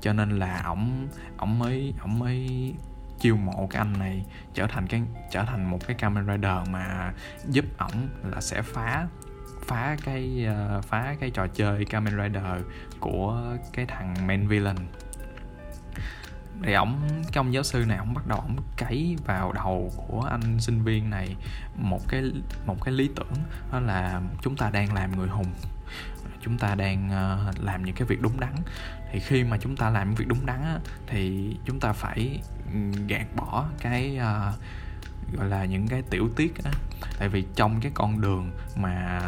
Cho 0.00 0.12
nên 0.12 0.38
là 0.38 0.62
ổng 0.62 1.08
ổng 1.36 1.58
mới 1.58 1.94
ổng 2.00 2.18
mới 2.18 2.74
chiêu 3.18 3.36
mộ 3.36 3.66
cái 3.70 3.78
anh 3.78 3.98
này 3.98 4.24
trở 4.54 4.66
thành 4.66 4.86
cái 4.86 5.02
trở 5.30 5.44
thành 5.44 5.70
một 5.70 5.78
cái 5.86 5.96
Kamen 5.96 6.26
Rider 6.26 6.68
mà 6.70 7.12
giúp 7.48 7.64
ổng 7.78 8.08
là 8.22 8.40
sẽ 8.40 8.62
phá 8.62 9.06
phá 9.66 9.96
cái 10.04 10.46
uh, 10.78 10.84
phá 10.84 11.14
cái 11.20 11.30
trò 11.30 11.46
chơi 11.46 11.84
Kamen 11.84 12.16
Rider 12.22 12.44
của 13.00 13.42
cái 13.72 13.86
thằng 13.86 14.26
main 14.26 14.48
villain. 14.48 14.76
Thì 16.62 16.72
ổng 16.72 17.00
cái 17.10 17.36
ông 17.36 17.52
giáo 17.52 17.62
sư 17.62 17.84
này 17.88 17.98
ổng 17.98 18.14
bắt 18.14 18.26
đầu 18.26 18.38
ổng 18.38 18.56
cấy 18.76 19.16
vào 19.26 19.52
đầu 19.52 19.92
của 19.96 20.20
anh 20.30 20.60
sinh 20.60 20.82
viên 20.82 21.10
này 21.10 21.36
một 21.76 22.00
cái 22.08 22.22
một 22.66 22.76
cái 22.84 22.94
lý 22.94 23.10
tưởng 23.16 23.34
đó 23.72 23.80
là 23.80 24.20
chúng 24.42 24.56
ta 24.56 24.70
đang 24.70 24.94
làm 24.94 25.16
người 25.16 25.28
hùng. 25.28 25.52
Chúng 26.42 26.58
ta 26.58 26.74
đang 26.74 27.06
uh, 27.06 27.64
làm 27.64 27.84
những 27.84 27.94
cái 27.94 28.08
việc 28.08 28.22
đúng 28.22 28.40
đắn. 28.40 28.54
Thì 29.12 29.20
khi 29.20 29.44
mà 29.44 29.58
chúng 29.58 29.76
ta 29.76 29.90
làm 29.90 30.08
những 30.08 30.14
việc 30.14 30.28
đúng 30.28 30.46
đắn 30.46 30.62
á, 30.62 30.78
thì 31.06 31.56
chúng 31.64 31.80
ta 31.80 31.92
phải 31.92 32.40
gạt 33.08 33.26
bỏ 33.36 33.68
cái 33.80 34.18
uh, 34.18 34.54
gọi 35.32 35.48
là 35.48 35.64
những 35.64 35.88
cái 35.88 36.02
tiểu 36.10 36.28
tiết 36.36 36.64
á. 36.64 36.70
Tại 37.18 37.28
vì 37.28 37.44
trong 37.54 37.80
cái 37.80 37.92
con 37.94 38.20
đường 38.20 38.50
mà 38.76 39.20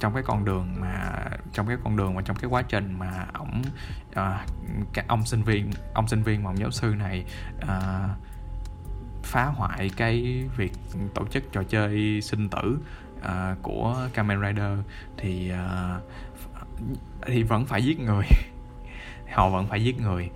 trong 0.00 0.14
cái 0.14 0.22
con 0.22 0.44
đường 0.44 0.74
mà 0.80 1.12
trong 1.52 1.66
cái 1.66 1.76
con 1.84 1.96
đường 1.96 2.14
mà 2.14 2.22
trong 2.22 2.36
cái 2.36 2.50
quá 2.50 2.62
trình 2.62 2.98
mà 2.98 3.26
ổng 3.32 3.62
à, 4.14 4.46
cái 4.92 5.04
ông 5.08 5.24
sinh 5.24 5.42
viên 5.42 5.70
ông 5.94 6.08
sinh 6.08 6.22
viên 6.22 6.42
mà 6.42 6.50
ông 6.50 6.58
giáo 6.58 6.70
sư 6.70 6.94
này 6.98 7.24
à, 7.68 8.08
phá 9.22 9.44
hoại 9.44 9.90
cái 9.96 10.44
việc 10.56 10.72
tổ 11.14 11.26
chức 11.26 11.52
trò 11.52 11.62
chơi 11.62 12.20
sinh 12.22 12.48
tử 12.48 12.78
à, 13.22 13.56
của 13.62 14.08
Kamen 14.14 14.40
Rider 14.40 14.78
thì 15.16 15.50
à, 15.50 15.98
thì 17.26 17.42
vẫn 17.42 17.66
phải 17.66 17.84
giết 17.84 18.00
người. 18.00 18.24
Họ 19.32 19.48
vẫn 19.48 19.66
phải 19.66 19.84
giết 19.84 20.00
người 20.00 20.30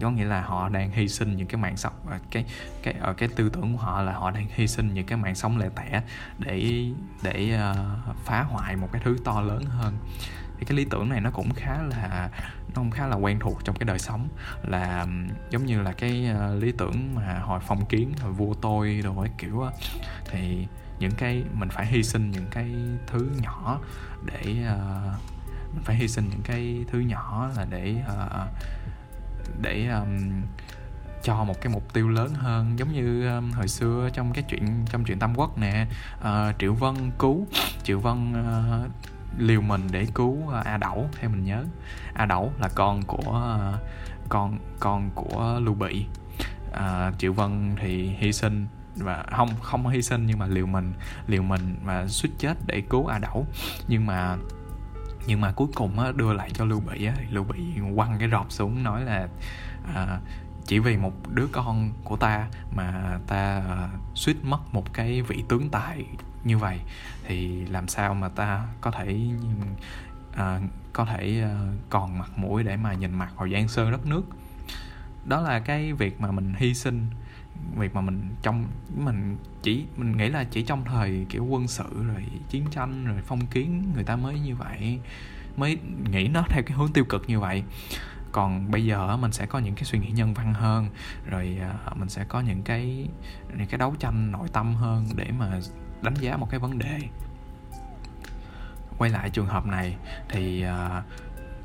có 0.00 0.10
nghĩa 0.10 0.24
là 0.24 0.42
họ 0.42 0.68
đang 0.68 0.90
hy 0.90 1.08
sinh 1.08 1.36
những 1.36 1.46
cái 1.46 1.60
mạng 1.60 1.76
sống 1.76 1.92
ờ, 2.10 2.18
cái 2.30 2.44
cái 2.82 2.94
ở 3.00 3.12
cái 3.12 3.28
tư 3.36 3.48
tưởng 3.48 3.72
của 3.72 3.78
họ 3.78 4.02
là 4.02 4.12
họ 4.12 4.30
đang 4.30 4.46
hy 4.54 4.66
sinh 4.66 4.94
những 4.94 5.06
cái 5.06 5.18
mạng 5.18 5.34
sống 5.34 5.58
lẻ 5.58 5.68
tẻ 5.76 6.02
để 6.38 6.84
để 7.22 7.58
uh, 7.70 8.16
phá 8.24 8.42
hoại 8.42 8.76
một 8.76 8.88
cái 8.92 9.02
thứ 9.04 9.16
to 9.24 9.40
lớn 9.40 9.64
hơn. 9.64 9.98
Thì 10.58 10.64
cái 10.64 10.76
lý 10.76 10.84
tưởng 10.90 11.08
này 11.08 11.20
nó 11.20 11.30
cũng 11.30 11.54
khá 11.54 11.82
là 11.82 12.30
nó 12.68 12.74
cũng 12.74 12.90
khá 12.90 13.06
là 13.06 13.16
quen 13.16 13.38
thuộc 13.38 13.64
trong 13.64 13.76
cái 13.76 13.86
đời 13.86 13.98
sống. 13.98 14.28
Là 14.62 15.06
giống 15.50 15.66
như 15.66 15.82
là 15.82 15.92
cái 15.92 16.30
uh, 16.34 16.62
lý 16.62 16.72
tưởng 16.72 17.14
mà 17.14 17.38
hồi 17.38 17.60
phong 17.66 17.86
kiến 17.86 18.12
hồi 18.20 18.32
vua 18.32 18.54
tôi 18.54 19.00
đồ 19.04 19.18
ấy 19.20 19.30
kiểu 19.38 19.62
á 19.62 19.70
thì 20.30 20.66
những 20.98 21.12
cái 21.16 21.44
mình 21.52 21.68
phải 21.68 21.86
hy 21.86 22.02
sinh 22.02 22.30
những 22.30 22.46
cái 22.50 22.74
thứ 23.06 23.30
nhỏ 23.42 23.80
để 24.24 24.56
uh, 24.74 25.20
mình 25.74 25.82
phải 25.84 25.96
hy 25.96 26.08
sinh 26.08 26.28
những 26.30 26.42
cái 26.44 26.84
thứ 26.92 26.98
nhỏ 26.98 27.50
là 27.56 27.66
để 27.70 27.94
uh, 28.08 28.48
để 29.60 29.88
um, 29.88 30.42
cho 31.22 31.44
một 31.44 31.60
cái 31.60 31.72
mục 31.72 31.92
tiêu 31.92 32.08
lớn 32.08 32.34
hơn. 32.34 32.78
Giống 32.78 32.92
như 32.92 33.28
um, 33.28 33.50
hồi 33.50 33.68
xưa 33.68 34.08
trong 34.12 34.32
cái 34.32 34.44
chuyện 34.48 34.84
trong 34.90 35.04
chuyện 35.04 35.18
Tam 35.18 35.38
Quốc 35.38 35.58
nè 35.58 35.86
uh, 36.20 36.58
Triệu 36.58 36.74
Vân 36.74 36.94
cứu 37.18 37.46
Triệu 37.82 38.00
Vân 38.00 38.32
uh, 38.32 38.90
liều 39.38 39.60
mình 39.60 39.88
để 39.90 40.06
cứu 40.14 40.32
uh, 40.46 40.64
A 40.64 40.76
Đẩu 40.76 41.08
theo 41.20 41.30
mình 41.30 41.44
nhớ. 41.44 41.64
A 42.14 42.26
Đẩu 42.26 42.52
là 42.58 42.68
con 42.74 43.02
của 43.02 43.58
uh, 43.74 43.80
con 44.28 44.58
con 44.80 45.10
của 45.14 45.60
Lưu 45.62 45.74
Bị. 45.74 46.06
Uh, 46.70 47.18
Triệu 47.18 47.32
Vân 47.32 47.76
thì 47.80 48.08
hy 48.18 48.32
sinh 48.32 48.66
và 48.96 49.24
không 49.36 49.48
không 49.62 49.88
hy 49.88 50.02
sinh 50.02 50.26
nhưng 50.26 50.38
mà 50.38 50.46
liều 50.46 50.66
mình 50.66 50.92
liều 51.26 51.42
mình 51.42 51.76
mà 51.84 52.06
suýt 52.06 52.30
chết 52.38 52.54
để 52.66 52.80
cứu 52.80 53.06
A 53.06 53.18
Đẩu. 53.18 53.46
Nhưng 53.88 54.06
mà 54.06 54.36
nhưng 55.26 55.40
mà 55.40 55.52
cuối 55.52 55.68
cùng 55.74 55.98
á, 55.98 56.12
đưa 56.12 56.32
lại 56.32 56.50
cho 56.54 56.64
lưu 56.64 56.80
bị 56.80 57.06
á, 57.06 57.14
lưu 57.30 57.44
bị 57.44 57.58
quăng 57.96 58.18
cái 58.18 58.28
rọp 58.30 58.52
xuống 58.52 58.82
nói 58.82 59.04
là 59.04 59.28
à, 59.94 60.20
chỉ 60.66 60.78
vì 60.78 60.96
một 60.96 61.12
đứa 61.34 61.46
con 61.52 61.90
của 62.04 62.16
ta 62.16 62.48
mà 62.76 63.18
ta 63.26 63.62
à, 63.68 63.88
suýt 64.14 64.36
mất 64.42 64.74
một 64.74 64.92
cái 64.92 65.22
vị 65.22 65.44
tướng 65.48 65.68
tài 65.68 66.04
như 66.44 66.58
vậy 66.58 66.80
thì 67.26 67.66
làm 67.66 67.88
sao 67.88 68.14
mà 68.14 68.28
ta 68.28 68.66
có 68.80 68.90
thể 68.90 69.20
à, 70.36 70.60
có 70.92 71.04
thể 71.04 71.40
à, 71.42 71.54
còn 71.90 72.18
mặt 72.18 72.30
mũi 72.36 72.62
để 72.62 72.76
mà 72.76 72.94
nhìn 72.94 73.12
mặt 73.12 73.32
vào 73.36 73.48
giang 73.48 73.68
sơn 73.68 73.90
đất 73.90 74.06
nước. 74.06 74.22
Đó 75.24 75.40
là 75.40 75.60
cái 75.60 75.92
việc 75.92 76.20
mà 76.20 76.30
mình 76.30 76.54
hy 76.56 76.74
sinh 76.74 77.06
việc 77.76 77.94
mà 77.94 78.00
mình 78.00 78.28
trong, 78.42 78.64
mình 78.96 79.36
chỉ, 79.62 79.84
mình 79.96 80.16
nghĩ 80.16 80.28
là 80.28 80.44
chỉ 80.44 80.62
trong 80.62 80.84
thời 80.84 81.26
kiểu 81.28 81.44
quân 81.44 81.68
sự 81.68 82.04
rồi 82.06 82.24
chiến 82.48 82.64
tranh 82.70 83.04
rồi 83.04 83.16
phong 83.24 83.46
kiến 83.46 83.92
người 83.94 84.04
ta 84.04 84.16
mới 84.16 84.40
như 84.40 84.56
vậy, 84.56 84.98
mới 85.56 85.78
nghĩ 86.10 86.28
nó 86.28 86.44
theo 86.48 86.62
cái 86.62 86.76
hướng 86.76 86.92
tiêu 86.92 87.04
cực 87.04 87.28
như 87.28 87.40
vậy. 87.40 87.62
Còn 88.32 88.70
bây 88.70 88.84
giờ 88.84 89.16
mình 89.16 89.32
sẽ 89.32 89.46
có 89.46 89.58
những 89.58 89.74
cái 89.74 89.84
suy 89.84 89.98
nghĩ 89.98 90.10
nhân 90.10 90.34
văn 90.34 90.54
hơn, 90.54 90.88
rồi 91.26 91.58
à, 91.60 91.74
mình 91.94 92.08
sẽ 92.08 92.24
có 92.24 92.40
những 92.40 92.62
cái 92.62 93.08
những 93.58 93.66
cái 93.66 93.78
đấu 93.78 93.94
tranh 93.98 94.32
nội 94.32 94.48
tâm 94.52 94.74
hơn 94.74 95.06
để 95.14 95.30
mà 95.38 95.60
đánh 96.02 96.14
giá 96.14 96.36
một 96.36 96.50
cái 96.50 96.60
vấn 96.60 96.78
đề. 96.78 96.98
Quay 98.98 99.10
lại 99.10 99.30
trường 99.30 99.46
hợp 99.46 99.66
này 99.66 99.96
thì 100.28 100.62
à, 100.62 101.02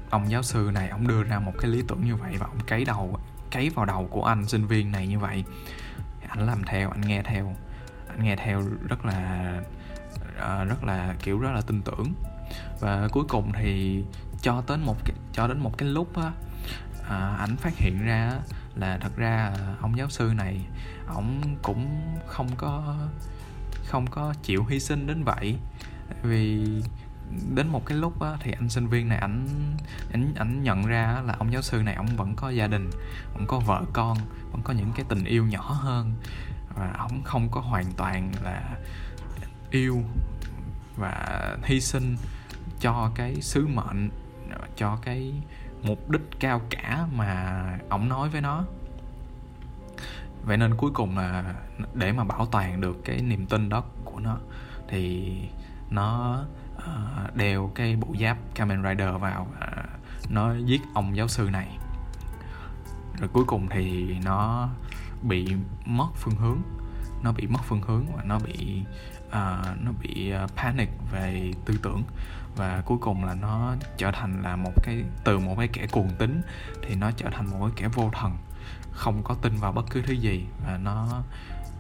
ông 0.10 0.32
giáo 0.32 0.44
sư 0.44 0.72
này, 0.74 0.90
ông 0.90 1.08
đưa 1.08 1.24
ra 1.24 1.40
một 1.40 1.54
cái 1.60 1.72
lý 1.72 1.82
tưởng 1.88 2.06
như 2.06 2.16
vậy 2.16 2.36
và 2.40 2.46
ông 2.46 2.60
cấy 2.68 2.86
đầu, 2.86 3.20
cấy 3.52 3.70
vào 3.70 3.86
đầu 3.86 4.08
của 4.12 4.24
anh 4.24 4.48
sinh 4.48 4.68
viên 4.68 4.92
này 4.92 5.08
như 5.08 5.20
vậy 5.20 5.44
anh 6.32 6.48
làm 6.48 6.64
theo 6.64 6.90
anh 6.90 7.02
nghe 7.02 7.22
theo. 7.24 7.56
Anh 8.08 8.24
nghe 8.24 8.36
theo 8.36 8.64
rất 8.88 9.06
là 9.06 9.54
uh, 10.38 10.70
rất 10.70 10.84
là 10.84 11.16
kiểu 11.24 11.40
rất 11.40 11.52
là 11.52 11.62
tin 11.62 11.82
tưởng. 11.82 12.14
Và 12.80 13.08
cuối 13.12 13.24
cùng 13.30 13.52
thì 13.52 14.04
cho 14.42 14.64
đến 14.68 14.82
một 14.82 14.98
cái 15.06 15.16
cho 15.34 15.48
đến 15.48 15.60
một 15.60 15.78
cái 15.78 15.90
lúc 15.90 16.18
á 16.18 16.32
à, 17.10 17.36
ảnh 17.40 17.56
phát 17.58 17.78
hiện 17.78 18.06
ra 18.06 18.34
là 18.76 18.98
thật 18.98 19.12
ra 19.16 19.52
ờ, 19.58 19.76
ông 19.82 19.98
giáo 19.98 20.10
sư 20.10 20.32
này 20.36 20.62
ổng 21.08 21.42
cũng 21.62 21.88
không 22.28 22.50
có 22.58 22.96
không 23.86 24.08
có 24.08 24.34
chịu 24.44 24.66
hy 24.66 24.80
sinh 24.80 25.08
đến 25.08 25.24
vậy. 25.24 25.58
Vì 26.24 26.68
đến 27.56 27.68
một 27.68 27.86
cái 27.86 27.98
lúc 27.98 28.22
á, 28.22 28.38
thì 28.40 28.52
anh 28.52 28.70
sinh 28.70 28.88
viên 28.88 29.10
này 29.10 29.18
ảnh 29.18 29.48
ảnh 30.12 30.34
ảnh 30.36 30.64
nhận 30.64 30.86
ra 30.86 31.22
là 31.26 31.36
ông 31.38 31.54
giáo 31.54 31.62
sư 31.62 31.82
này 31.84 31.96
ông 31.96 32.08
vẫn 32.18 32.36
có 32.36 32.50
gia 32.50 32.68
đình 32.68 32.90
vẫn 33.34 33.46
có 33.48 33.60
vợ 33.60 33.84
con 33.94 34.18
vẫn 34.52 34.62
có 34.64 34.74
những 34.74 34.92
cái 34.96 35.06
tình 35.10 35.24
yêu 35.24 35.46
nhỏ 35.46 35.72
hơn. 35.72 36.14
Và 36.76 36.92
ông 36.98 37.24
không 37.24 37.50
có 37.52 37.62
hoàn 37.62 37.86
toàn 37.98 38.32
là 38.44 38.78
yêu 39.72 40.04
và 40.98 41.58
hy 41.64 41.82
sinh 41.82 42.18
cho 42.80 43.12
cái 43.16 43.42
sứ 43.42 43.68
mệnh 43.68 44.10
cho 44.76 44.98
cái 45.02 45.34
mục 45.84 46.10
đích 46.10 46.22
cao 46.40 46.62
cả 46.70 47.08
mà 47.16 47.64
ông 47.90 48.10
nói 48.10 48.30
với 48.30 48.42
nó. 48.42 48.64
Vậy 50.44 50.58
nên 50.58 50.76
cuối 50.76 50.92
cùng 50.94 51.18
là 51.18 51.56
để 51.94 52.12
mà 52.12 52.24
bảo 52.24 52.46
toàn 52.46 52.82
được 52.82 52.98
cái 53.06 53.22
niềm 53.22 53.46
tin 53.46 53.70
đó 53.70 53.84
của 54.06 54.20
nó 54.20 54.38
thì 54.88 55.34
nó 55.90 56.40
uh, 56.86 57.36
đeo 57.36 57.72
cái 57.76 57.96
bộ 57.96 58.08
giáp 58.22 58.38
Kamen 58.56 58.84
Rider 58.84 59.10
vào 59.20 59.48
uh, 59.50 60.32
nó 60.32 60.56
giết 60.56 60.82
ông 60.94 61.16
giáo 61.16 61.28
sư 61.28 61.50
này. 61.52 61.78
Rồi 63.20 63.30
cuối 63.34 63.44
cùng 63.48 63.68
thì 63.70 64.16
nó 64.24 64.70
bị 65.22 65.56
mất 65.86 66.10
phương 66.16 66.36
hướng 66.36 66.58
nó 67.24 67.32
bị 67.32 67.48
mất 67.48 67.60
phương 67.64 67.82
hướng 67.82 68.06
và 68.16 68.24
nó 68.24 68.40
bị 68.40 68.82
uh, 69.28 69.82
nó 69.82 69.92
bị 70.02 70.34
panic 70.56 70.90
về 71.12 71.52
tư 71.66 71.80
tưởng. 71.84 72.04
Và 72.56 72.82
cuối 72.86 72.98
cùng 73.02 73.26
là 73.26 73.36
nó 73.36 73.76
trở 73.98 74.12
thành 74.12 74.42
là 74.42 74.56
một 74.56 74.72
cái 74.84 75.04
từ 75.24 75.40
một 75.40 75.56
cái 75.58 75.68
kẻ 75.68 75.88
cuồng 75.88 76.10
tín 76.20 76.42
thì 76.82 76.96
nó 76.96 77.12
trở 77.12 77.30
thành 77.32 77.52
một 77.52 77.58
cái 77.62 77.72
kẻ 77.76 77.88
vô 77.88 78.10
thần 78.14 78.38
không 78.92 79.24
có 79.24 79.36
tin 79.42 79.56
vào 79.56 79.72
bất 79.72 79.86
cứ 79.90 80.02
thứ 80.02 80.14
gì 80.14 80.46
và 80.66 80.78
nó 80.78 81.24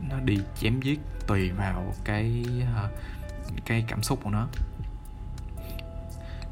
nó 0.10 0.20
đi 0.20 0.39
chém 0.60 0.81
giết 0.81 1.00
tùy 1.27 1.51
vào 1.51 1.93
cái 2.03 2.46
uh, 2.86 2.91
cái 3.65 3.86
cảm 3.88 4.03
xúc 4.03 4.20
của 4.24 4.29
nó 4.29 4.48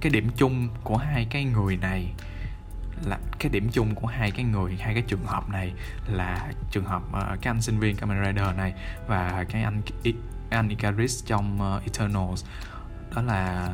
cái 0.02 0.10
điểm 0.10 0.30
chung 0.38 0.70
của 0.84 0.98
hai 0.98 1.28
cái 1.30 1.44
người 1.44 1.78
này 1.78 2.14
là 3.06 3.20
cái 3.40 3.50
điểm 3.52 3.70
chung 3.72 3.96
của 3.96 4.08
hai 4.08 4.32
cái 4.32 4.46
người 4.46 4.78
hai 4.80 4.94
cái 4.94 5.04
trường 5.08 5.26
hợp 5.26 5.50
này 5.50 5.74
là 6.08 6.52
trường 6.72 6.86
hợp 6.86 7.04
uh, 7.10 7.42
cái 7.42 7.52
anh 7.52 7.62
sinh 7.62 7.80
viên 7.80 7.96
Kamen 7.96 8.26
Rider 8.26 8.56
này 8.58 8.74
và 9.08 9.46
cái 9.50 9.64
anh 9.64 9.82
cái 10.04 10.14
anh 10.50 10.70
Icarus 10.70 11.26
trong 11.26 11.76
uh, 11.76 11.84
Eternals. 11.84 12.46
Đó 13.16 13.22
là 13.22 13.74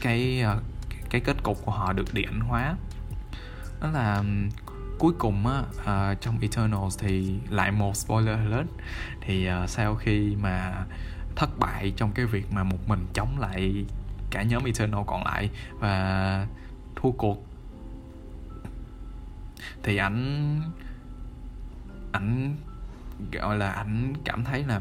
cái 0.00 0.44
uh, 0.56 0.62
cái 1.10 1.20
kết 1.20 1.42
cục 1.42 1.64
của 1.64 1.72
họ 1.72 1.92
được 1.92 2.14
điện 2.14 2.40
hóa. 2.40 2.76
Đó 3.80 3.90
là 3.90 4.24
cuối 4.98 5.12
cùng 5.18 5.46
á 5.46 5.58
uh, 5.60 6.20
trong 6.20 6.38
Eternals 6.40 6.98
thì 6.98 7.34
lại 7.50 7.70
một 7.70 7.96
spoiler 7.96 8.38
lớn 8.48 8.66
thì 9.20 9.48
uh, 9.48 9.70
sau 9.70 9.94
khi 9.94 10.36
mà 10.40 10.84
thất 11.36 11.58
bại 11.58 11.92
trong 11.96 12.12
cái 12.12 12.26
việc 12.26 12.52
mà 12.52 12.62
một 12.64 12.88
mình 12.88 13.06
chống 13.14 13.38
lại 13.38 13.84
cả 14.30 14.42
nhóm 14.42 14.64
Eternal 14.64 15.00
còn 15.06 15.24
lại 15.24 15.50
và 15.78 16.46
thua 16.96 17.10
cuộc. 17.10 17.46
Thì 19.82 19.96
ảnh 19.96 20.60
ảnh 22.12 22.56
gọi 23.32 23.58
là 23.58 23.70
ảnh 23.70 24.12
cảm 24.24 24.44
thấy 24.44 24.64
là 24.64 24.80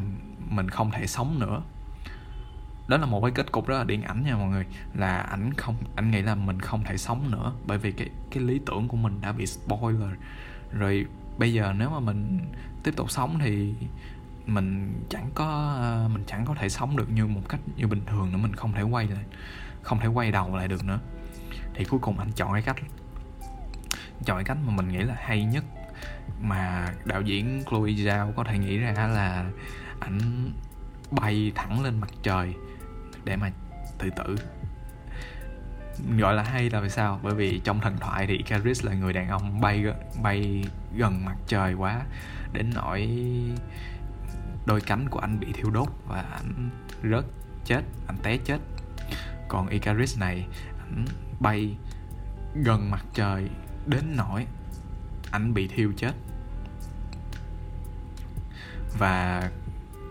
mình 0.50 0.70
không 0.70 0.92
thể 0.92 1.08
sống 1.08 1.40
nữa. 1.40 1.62
Đó 2.88 2.98
là 2.98 3.06
một 3.06 3.22
cái 3.22 3.32
kết 3.32 3.52
cục 3.52 3.68
rất 3.68 3.78
là 3.78 3.84
điện 3.84 4.02
ảnh 4.02 4.24
nha 4.24 4.36
mọi 4.36 4.50
người, 4.50 4.66
là 4.94 5.18
ảnh 5.18 5.54
không, 5.54 5.75
ảnh 5.96 6.12
nghĩ 6.12 6.22
là 6.22 6.36
mình 6.36 6.60
không 6.60 6.84
thể 6.84 6.98
sống 6.98 7.32
nữa 7.32 7.54
bởi 7.68 7.78
vì 7.78 7.92
cái 7.92 8.10
cái 8.32 8.44
lý 8.44 8.60
tưởng 8.66 8.88
của 8.88 8.98
mình 8.98 9.22
đã 9.22 9.32
bị 9.32 9.46
spoiler. 9.46 10.10
Rồi 10.72 11.06
bây 11.38 11.54
giờ 11.54 11.74
nếu 11.78 11.90
mà 11.90 12.00
mình 12.00 12.40
tiếp 12.84 12.94
tục 12.96 13.12
sống 13.12 13.40
thì 13.40 13.74
mình 14.46 15.02
chẳng 15.10 15.30
có 15.36 15.75
ờ, 15.80 16.08
mình 16.14 16.24
chẳng 16.28 16.46
có 16.46 16.56
thể 16.56 16.70
sống 16.70 16.98
được 16.98 17.12
như 17.12 17.25
một 17.28 17.42
cách 17.50 17.60
như 17.75 17.88
bình 17.88 18.02
thường 18.06 18.32
nữa, 18.32 18.38
mình 18.38 18.56
không 18.56 18.74
thể 18.74 18.82
quay 18.82 19.08
lại, 19.08 19.24
không 19.82 20.00
thể 20.00 20.08
quay 20.08 20.32
đầu 20.32 20.56
lại 20.56 20.68
được 20.68 20.86
nữa. 20.86 21.00
Thì 21.74 21.86
cuối 21.86 22.00
cùng 22.00 22.20
anh 22.20 22.32
chọn 22.32 22.54
cái 22.54 22.62
cách, 22.62 22.75
chọn 24.25 24.38
cái 24.38 24.44
cách 24.44 24.58
mà 24.66 24.74
mình 24.75 24.88
nghĩ 24.88 25.00
là 25.00 25.16
hay 25.18 25.46
nhất 25.46 25.64
mà 26.42 26.94
đạo 27.06 27.22
diễn 27.22 27.64
Chloe 27.70 27.92
Zhao 27.92 28.32
có 28.32 28.44
thể 28.44 28.58
nghĩ 28.58 28.78
ra 28.78 29.08
là 29.08 29.46
ảnh 30.00 30.52
bay 31.12 31.52
thẳng 31.56 31.84
lên 31.84 32.00
mặt 32.00 32.10
trời 32.24 32.54
để 33.24 33.36
mà 33.36 33.52
tự 33.98 34.10
tử. 34.10 34.36
Gọi 36.18 36.34
là 36.34 36.44
hay 36.44 36.70
là 36.70 36.80
vì 36.80 36.90
sao? 36.90 37.20
Bởi 37.24 37.36
vì 37.36 37.62
trong 37.64 37.82
thần 37.82 37.98
thoại 38.00 38.28
thì 38.28 38.38
Icarus 38.38 38.86
là 38.86 38.94
người 38.94 39.14
đàn 39.14 39.30
ông 39.30 39.62
bay 39.62 39.86
bay 40.24 40.66
gần 40.96 41.25
mặt 41.25 41.36
trời 41.48 41.74
quá, 41.74 42.02
đến 42.54 42.72
nỗi 42.75 43.10
đôi 44.66 44.82
cánh 44.82 45.10
của 45.10 45.20
anh 45.20 45.40
bị 45.40 45.48
thiêu 45.54 45.70
đốt 45.70 45.88
và 46.08 46.22
anh 46.22 46.70
rớt 47.04 47.26
chết 47.66 47.82
anh 48.08 48.18
té 48.24 48.38
chết. 48.38 48.60
Còn 49.48 49.68
Icarus 49.68 50.20
này 50.20 50.48
anh 50.80 51.06
bay 51.40 51.78
gần 52.64 52.92
mặt 52.92 53.06
trời 53.14 53.50
đến 53.86 54.14
nỗi 54.18 54.46
anh 55.32 55.54
bị 55.54 55.68
thiêu 55.68 55.94
chết. 55.98 56.14
Và 59.00 59.50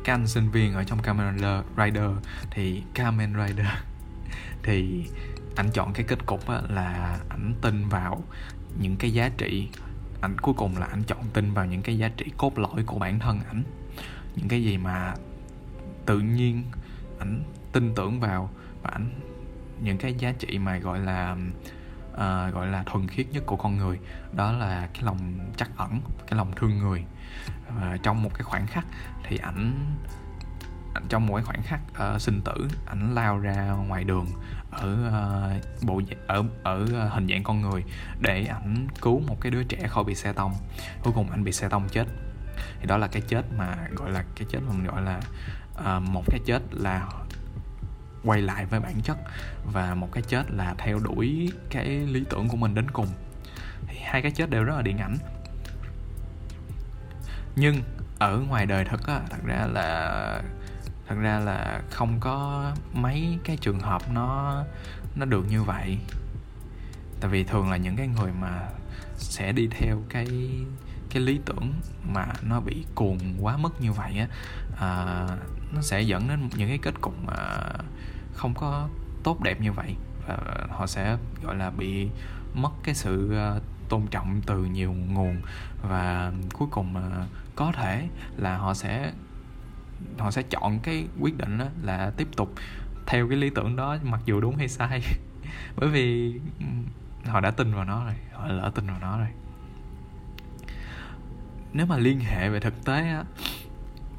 các 0.04 0.14
anh 0.14 0.26
sinh 0.26 0.50
viên 0.50 0.74
ở 0.74 0.84
trong 0.84 1.02
Kamen 1.02 1.38
Rider 1.76 2.10
thì, 2.50 2.82
Kamen 2.94 3.34
Rider 3.46 3.66
thì 4.62 5.06
anh 5.56 5.70
chọn 5.70 5.92
cái 5.92 6.04
kết 6.08 6.26
cục 6.26 6.48
là 6.68 7.18
anh 7.28 7.54
tin 7.62 7.88
vào 7.88 8.22
những 8.80 8.96
cái 8.96 9.12
giá 9.12 9.30
trị. 9.38 9.68
Anh 10.20 10.38
cuối 10.38 10.54
cùng 10.56 10.78
là 10.78 10.86
anh 10.86 11.02
chọn 11.02 11.24
tin 11.32 11.52
vào 11.52 11.66
những 11.66 11.82
cái 11.82 11.98
giá 11.98 12.08
trị 12.08 12.32
cốt 12.36 12.58
lõi 12.58 12.84
của 12.86 12.98
bản 12.98 13.18
thân 13.18 13.40
ảnh 13.48 13.62
những 14.36 14.48
cái 14.48 14.62
gì 14.62 14.78
mà 14.78 15.14
tự 16.06 16.18
nhiên 16.18 16.64
ảnh 17.18 17.42
tin 17.72 17.94
tưởng 17.94 18.20
vào 18.20 18.50
và 18.82 18.90
ảnh 18.90 19.20
những 19.80 19.98
cái 19.98 20.14
giá 20.14 20.32
trị 20.38 20.58
mà 20.58 20.78
gọi 20.78 20.98
là 20.98 21.36
uh, 22.12 22.54
gọi 22.54 22.66
là 22.66 22.82
thuần 22.82 23.08
khiết 23.08 23.26
nhất 23.32 23.42
của 23.46 23.56
con 23.56 23.76
người 23.76 23.98
đó 24.32 24.52
là 24.52 24.88
cái 24.94 25.02
lòng 25.02 25.18
chắc 25.56 25.70
ẩn 25.76 26.00
cái 26.26 26.38
lòng 26.38 26.52
thương 26.56 26.78
người. 26.78 27.04
Và 27.68 27.96
trong 28.02 28.22
một 28.22 28.34
cái 28.34 28.42
khoảnh 28.42 28.66
khắc 28.66 28.86
thì 29.22 29.36
ảnh 29.36 29.94
trong 31.08 31.26
một 31.26 31.34
cái 31.34 31.44
khoảnh 31.44 31.62
khắc 31.62 31.80
uh, 32.14 32.20
sinh 32.20 32.40
tử 32.44 32.68
ảnh 32.86 33.14
lao 33.14 33.38
ra 33.38 33.70
ngoài 33.70 34.04
đường 34.04 34.26
ở 34.70 34.96
uh, 35.58 35.84
bộ 35.84 36.00
ở 36.26 36.44
ở 36.62 37.08
hình 37.08 37.28
dạng 37.28 37.42
con 37.42 37.60
người 37.60 37.84
để 38.20 38.44
ảnh 38.44 38.86
cứu 39.00 39.20
một 39.20 39.40
cái 39.40 39.50
đứa 39.50 39.64
trẻ 39.64 39.86
khỏi 39.88 40.04
bị 40.04 40.14
xe 40.14 40.32
tông. 40.32 40.52
Cuối 41.02 41.12
cùng 41.16 41.30
anh 41.30 41.44
bị 41.44 41.52
xe 41.52 41.68
tông 41.68 41.88
chết 41.88 42.04
thì 42.80 42.86
đó 42.86 42.96
là 42.96 43.06
cái 43.06 43.22
chết 43.28 43.42
mà 43.58 43.88
gọi 43.96 44.10
là 44.10 44.24
cái 44.36 44.46
chết 44.50 44.58
mà 44.66 44.72
mình 44.72 44.86
gọi 44.86 45.02
là 45.02 45.20
uh, 45.96 46.02
một 46.02 46.22
cái 46.26 46.40
chết 46.46 46.62
là 46.70 47.08
quay 48.24 48.42
lại 48.42 48.66
với 48.66 48.80
bản 48.80 49.00
chất 49.02 49.16
và 49.72 49.94
một 49.94 50.08
cái 50.12 50.22
chết 50.22 50.50
là 50.50 50.74
theo 50.78 50.98
đuổi 50.98 51.52
cái 51.70 51.86
lý 51.86 52.24
tưởng 52.30 52.48
của 52.48 52.56
mình 52.56 52.74
đến 52.74 52.90
cùng. 52.90 53.08
Thì 53.86 53.98
hai 54.04 54.22
cái 54.22 54.30
chết 54.30 54.50
đều 54.50 54.64
rất 54.64 54.76
là 54.76 54.82
điện 54.82 54.98
ảnh. 54.98 55.16
Nhưng 57.56 57.82
ở 58.18 58.38
ngoài 58.38 58.66
đời 58.66 58.84
thật 58.84 59.06
á 59.06 59.20
thật 59.30 59.40
ra 59.44 59.66
là 59.72 60.42
thật 61.08 61.14
ra 61.20 61.38
là 61.38 61.82
không 61.90 62.20
có 62.20 62.70
mấy 62.92 63.38
cái 63.44 63.56
trường 63.56 63.80
hợp 63.80 64.02
nó 64.12 64.62
nó 65.16 65.24
được 65.24 65.44
như 65.48 65.62
vậy. 65.62 65.98
Tại 67.20 67.30
vì 67.30 67.44
thường 67.44 67.70
là 67.70 67.76
những 67.76 67.96
cái 67.96 68.06
người 68.06 68.32
mà 68.40 68.68
sẽ 69.16 69.52
đi 69.52 69.68
theo 69.70 70.02
cái 70.08 70.26
cái 71.14 71.22
lý 71.22 71.40
tưởng 71.44 71.72
mà 72.12 72.26
nó 72.42 72.60
bị 72.60 72.84
cuồng 72.94 73.18
quá 73.40 73.56
mức 73.56 73.80
như 73.80 73.92
vậy 73.92 74.18
á 74.18 74.26
à, 74.76 75.26
nó 75.74 75.82
sẽ 75.82 76.02
dẫn 76.02 76.28
đến 76.28 76.48
những 76.56 76.68
cái 76.68 76.78
kết 76.78 77.00
cục 77.00 77.24
mà 77.24 77.36
không 78.34 78.54
có 78.54 78.88
tốt 79.22 79.42
đẹp 79.42 79.60
như 79.60 79.72
vậy. 79.72 79.96
Và 80.26 80.36
họ 80.70 80.86
sẽ 80.86 81.16
gọi 81.42 81.56
là 81.56 81.70
bị 81.70 82.08
mất 82.54 82.70
cái 82.82 82.94
sự 82.94 83.34
à, 83.36 83.54
tôn 83.88 84.06
trọng 84.10 84.40
từ 84.46 84.64
nhiều 84.64 84.92
nguồn. 84.92 85.36
Và 85.82 86.32
cuối 86.52 86.68
cùng 86.70 86.94
có 87.56 87.72
thể 87.72 88.08
là 88.36 88.56
họ 88.56 88.74
sẽ 88.74 89.12
họ 90.18 90.30
sẽ 90.30 90.42
chọn 90.42 90.78
cái 90.82 91.06
quyết 91.20 91.36
định 91.36 91.58
đó 91.58 91.66
là 91.82 92.12
tiếp 92.16 92.28
tục 92.36 92.54
theo 93.06 93.28
cái 93.28 93.38
lý 93.38 93.50
tưởng 93.50 93.76
đó 93.76 93.96
mặc 94.02 94.20
dù 94.24 94.40
đúng 94.40 94.56
hay 94.56 94.68
sai. 94.68 95.02
Bởi 95.76 95.88
vì 95.88 96.34
ừ, 96.58 96.66
họ 97.30 97.40
đã 97.40 97.50
tin 97.50 97.74
vào 97.74 97.84
nó 97.84 98.04
rồi 98.04 98.14
họ 98.32 98.46
lỡ 98.46 98.72
tin 98.74 98.86
vào 98.86 98.98
nó 99.00 99.18
rồi 99.18 99.28
nếu 101.74 101.86
mà 101.86 101.96
liên 101.96 102.20
hệ 102.20 102.48
về 102.48 102.60
thực 102.60 102.84
tế 102.84 102.94
á 102.94 103.24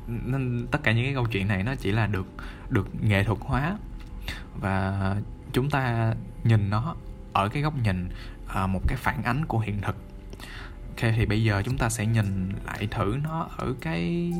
nên 0.08 0.68
tất 0.72 0.80
cả 0.84 0.92
những 0.92 1.06
cái 1.06 1.14
câu 1.14 1.26
chuyện 1.26 1.48
này 1.48 1.64
nó 1.64 1.76
chỉ 1.76 1.92
là 1.92 2.08
được 2.08 2.28
được 2.70 2.88
nghệ 3.02 3.24
thuật 3.24 3.40
hóa. 3.42 3.78
Và 4.60 5.16
chúng 5.54 5.70
ta 5.70 6.14
nhìn 6.44 6.70
nó 6.70 6.96
ở 7.34 7.50
cái 7.50 7.62
góc 7.62 7.74
nhìn 7.84 8.10
à, 8.48 8.68
một 8.68 8.82
cái 8.88 8.98
phản 8.98 9.24
ánh 9.24 9.46
của 9.46 9.60
hiện 9.60 9.82
thực. 9.82 9.96
Ok 10.88 11.12
thì 11.16 11.26
bây 11.26 11.44
giờ 11.44 11.62
chúng 11.66 11.78
ta 11.78 11.90
sẽ 11.90 12.06
nhìn 12.06 12.54
lại 12.66 12.88
thử 12.92 13.18
nó 13.24 13.50
ở 13.58 13.74
cái 13.82 14.34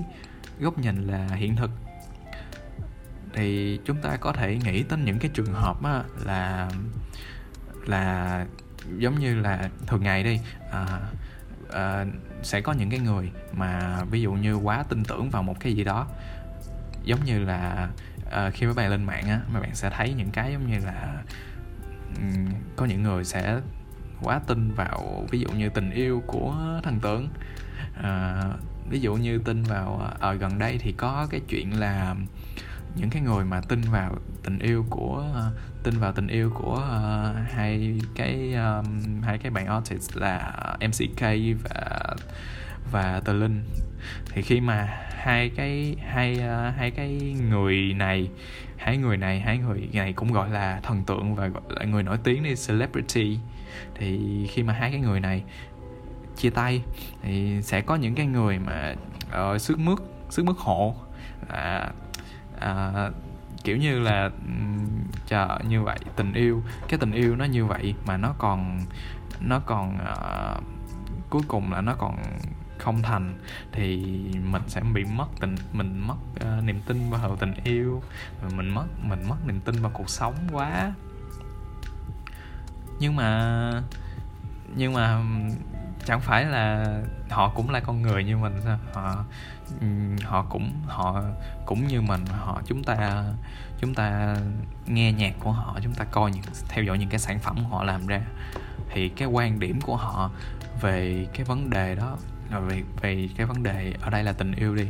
góc 0.60 0.80
nhìn 0.80 1.08
là 1.08 1.28
hiện 1.28 1.56
thực. 1.56 1.72
Thì 3.34 3.80
chúng 3.86 4.02
ta 4.02 4.18
có 4.18 4.32
thể 4.32 4.58
nghĩ 4.66 4.84
đến 4.90 5.06
những 5.06 5.20
cái 5.20 5.32
trường 5.34 5.54
hợp 5.54 5.84
á, 5.84 6.04
là 6.26 6.70
là 7.86 8.46
giống 8.98 9.20
như 9.20 9.42
là 9.42 9.70
thường 9.88 10.04
ngày 10.04 10.24
đi 10.24 10.40
à, 10.72 11.00
uh, 11.70 12.08
sẽ 12.44 12.62
có 12.62 12.74
những 12.74 12.90
cái 12.90 13.00
người 13.00 13.32
mà 13.52 14.00
ví 14.12 14.22
dụ 14.22 14.34
như 14.34 14.56
quá 14.56 14.84
tin 14.90 15.04
tưởng 15.04 15.30
vào 15.30 15.44
một 15.44 15.60
cái 15.60 15.74
gì 15.74 15.84
đó 15.84 16.08
giống 17.04 17.24
như 17.26 17.40
là 17.40 17.90
uh, 18.26 18.54
khi 18.54 18.66
mấy 18.66 18.76
bạn 18.76 18.90
lên 18.90 19.04
mạng 19.04 19.28
á 19.28 19.42
mấy 19.54 19.62
bạn 19.62 19.76
sẽ 19.76 19.90
thấy 19.90 20.14
những 20.14 20.30
cái 20.32 20.52
giống 20.52 20.72
như 20.72 20.86
là 20.86 21.24
um, 22.18 22.46
có 22.76 22.86
những 22.86 23.04
người 23.04 23.24
sẽ 23.24 23.60
quá 24.22 24.40
tin 24.48 24.72
vào 24.72 25.26
ví 25.32 25.40
dụ 25.40 25.50
như 25.50 25.70
tình 25.70 25.92
yêu 25.92 26.24
của 26.28 26.56
thần 26.84 27.00
tượng. 27.00 27.30
Uh, 28.00 28.60
ví 28.90 29.00
dụ 29.00 29.16
như 29.16 29.38
tin 29.38 29.64
vào 29.64 30.12
ở 30.20 30.34
uh, 30.34 30.42
gần 30.42 30.60
đây 30.60 30.78
thì 30.78 30.92
có 30.92 31.28
cái 31.30 31.42
chuyện 31.48 31.80
là 31.80 32.16
những 32.96 33.10
cái 33.10 33.22
người 33.22 33.46
mà 33.46 33.62
tin 33.62 33.82
vào 33.82 34.16
tình 34.44 34.60
yêu 34.60 34.86
của 34.90 35.26
uh, 35.32 35.84
tin 35.84 36.00
vào 36.00 36.12
tình 36.12 36.28
yêu 36.28 36.50
của 36.50 36.76
uh, 36.76 37.52
hai 37.52 38.00
cái 38.16 38.54
um, 38.54 39.22
hai 39.22 39.38
cái 39.38 39.52
bạn 39.52 39.66
artist 39.66 40.18
là 40.18 40.54
MCK 40.80 41.22
và 41.64 42.16
và 42.92 43.22
Tờ 43.26 43.34
Linh. 43.34 43.64
Thì 44.30 44.42
khi 44.42 44.62
mà 44.62 45.06
hai 45.10 45.50
cái 45.50 45.96
hai 46.06 46.34
uh, 46.34 46.76
hai 46.78 46.92
cái 46.92 47.36
người 47.50 47.94
này 47.94 48.30
hai 48.78 48.98
người 48.98 49.18
này 49.18 49.40
hai 49.40 49.58
người 49.58 49.90
này 49.94 50.14
cũng 50.14 50.34
gọi 50.34 50.50
là 50.50 50.80
thần 50.84 51.04
tượng 51.04 51.36
và 51.36 51.48
gọi 51.48 51.64
là 51.70 51.86
người 51.86 52.04
nổi 52.04 52.18
tiếng 52.24 52.44
đi 52.44 52.54
celebrity 52.68 53.40
thì 53.96 54.20
khi 54.52 54.64
mà 54.64 54.74
hai 54.74 54.92
cái 54.92 55.00
người 55.00 55.20
này 55.20 55.44
chia 56.38 56.50
tay 56.50 56.82
thì 57.22 57.62
sẽ 57.62 57.82
có 57.82 57.96
những 57.96 58.16
cái 58.16 58.26
người 58.26 58.60
mà 58.60 58.96
uh, 59.54 59.62
sức 59.62 59.80
mướt 59.80 60.00
sức 60.30 60.46
mướt 60.46 60.56
hộ 60.60 60.96
à, 61.50 61.92
à, 62.60 63.10
kiểu 63.64 63.78
như 63.78 64.00
là 64.00 64.30
chờ 65.28 65.60
như 65.68 65.82
vậy 65.84 66.00
tình 66.16 66.34
yêu 66.34 66.64
cái 66.88 67.00
tình 67.00 67.12
yêu 67.12 67.36
nó 67.36 67.46
như 67.46 67.66
vậy 67.66 67.96
mà 68.06 68.18
nó 68.18 68.34
còn 68.38 68.80
nó 69.40 69.60
còn 69.60 69.98
uh, 69.98 70.64
cuối 71.30 71.42
cùng 71.48 71.72
là 71.72 71.82
nó 71.82 71.96
còn 71.98 72.18
không 72.78 73.02
thành 73.02 73.34
thì 73.72 73.98
mình 74.52 74.62
sẽ 74.68 74.82
bị 74.94 75.04
mất 75.04 75.28
tình 75.40 75.56
mình 75.74 76.00
mất 76.08 76.16
uh, 76.34 76.64
niềm 76.64 76.82
tin 76.86 77.10
vào 77.10 77.36
tình 77.36 77.54
yêu 77.64 78.02
mình 78.56 78.70
mất 78.70 78.86
mình 79.04 79.20
mất 79.30 79.36
niềm 79.48 79.60
tin 79.60 79.76
vào 79.82 79.92
cuộc 79.94 80.10
sống 80.10 80.36
quá. 80.52 80.94
Nhưng 83.00 83.16
mà 83.16 83.82
nhưng 84.76 84.94
mà 84.94 85.24
chẳng 86.06 86.22
phải 86.22 86.46
là 86.46 86.86
họ 87.30 87.50
cũng 87.56 87.70
là 87.70 87.80
con 87.80 88.02
người 88.02 88.24
như 88.24 88.38
mình 88.38 88.54
sao? 88.64 88.80
Họ 88.94 89.26
họ 90.24 90.46
cũng 90.50 90.74
họ 90.88 91.22
cũng 91.66 91.88
như 91.88 92.02
mình, 92.02 92.26
họ 92.26 92.62
chúng 92.66 92.84
ta 92.84 93.24
chúng 93.80 93.94
ta 93.94 94.36
nghe 94.86 95.12
nhạc 95.12 95.34
của 95.40 95.52
họ, 95.52 95.80
chúng 95.84 95.94
ta 95.94 96.06
coi 96.06 96.32
những, 96.32 96.44
theo 96.70 96.84
dõi 96.84 96.98
những 96.98 97.10
cái 97.10 97.20
sản 97.20 97.40
phẩm 97.40 97.66
họ 97.66 97.84
làm 97.84 98.08
ra. 98.08 98.22
Thì 98.90 99.10
cái 99.10 99.28
quan 99.28 99.60
điểm 99.60 99.82
của 99.82 99.96
họ 99.96 100.32
về 100.82 101.28
cái 101.34 101.44
vấn 101.44 101.70
đề 101.70 101.96
đó, 101.96 102.18
là 102.52 102.60
về 102.60 102.84
về 103.02 103.30
cái 103.38 103.46
vấn 103.46 103.64
đề 103.64 103.94
ở 104.02 104.10
đây 104.10 104.24
là 104.24 104.34
tình 104.34 104.52
yêu 104.52 104.76
đi, 104.76 104.88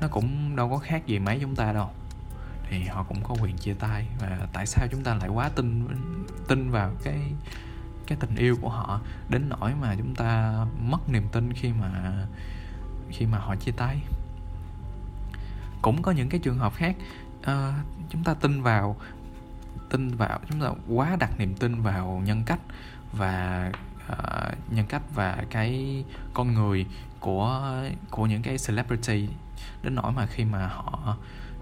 nó 0.00 0.08
cũng 0.08 0.56
đâu 0.56 0.70
có 0.70 0.78
khác 0.78 1.06
gì 1.06 1.18
mấy 1.18 1.38
chúng 1.40 1.56
ta 1.56 1.72
đâu. 1.72 1.90
Thì 2.70 2.84
họ 2.84 3.02
cũng 3.02 3.22
có 3.22 3.34
quyền 3.42 3.56
chia 3.56 3.74
tay 3.74 4.06
và 4.20 4.38
tại 4.52 4.66
sao 4.66 4.86
chúng 4.90 5.04
ta 5.04 5.14
lại 5.14 5.28
quá 5.28 5.48
tin 5.48 5.86
tin 6.48 6.70
vào 6.70 6.90
cái 7.04 7.20
cái 8.06 8.18
tình 8.20 8.36
yêu 8.36 8.56
của 8.60 8.68
họ 8.68 9.00
đến 9.28 9.48
nỗi 9.48 9.72
mà 9.80 9.94
chúng 9.98 10.14
ta 10.14 10.64
mất 10.88 11.08
niềm 11.08 11.28
tin 11.32 11.52
khi 11.52 11.72
mà 11.72 12.12
khi 13.10 13.26
mà 13.26 13.38
họ 13.38 13.56
chia 13.56 13.72
tay. 13.72 14.00
Cũng 15.82 16.02
có 16.02 16.12
những 16.12 16.28
cái 16.28 16.40
trường 16.40 16.58
hợp 16.58 16.74
khác 16.74 16.96
uh, 17.40 17.74
chúng 18.10 18.24
ta 18.24 18.34
tin 18.34 18.62
vào 18.62 18.96
tin 19.90 20.08
vào 20.08 20.40
chúng 20.50 20.60
ta 20.60 20.68
quá 20.88 21.16
đặt 21.20 21.38
niềm 21.38 21.54
tin 21.54 21.82
vào 21.82 22.22
nhân 22.24 22.42
cách 22.46 22.60
và 23.12 23.72
uh, 24.12 24.72
nhân 24.72 24.86
cách 24.86 25.02
và 25.14 25.44
cái 25.50 26.04
con 26.34 26.54
người 26.54 26.86
của 27.20 27.74
của 28.10 28.26
những 28.26 28.42
cái 28.42 28.56
celebrity. 28.66 29.28
Đến 29.82 29.94
nỗi 29.94 30.12
mà 30.12 30.26
khi 30.26 30.44
mà 30.44 30.66
họ 30.66 31.16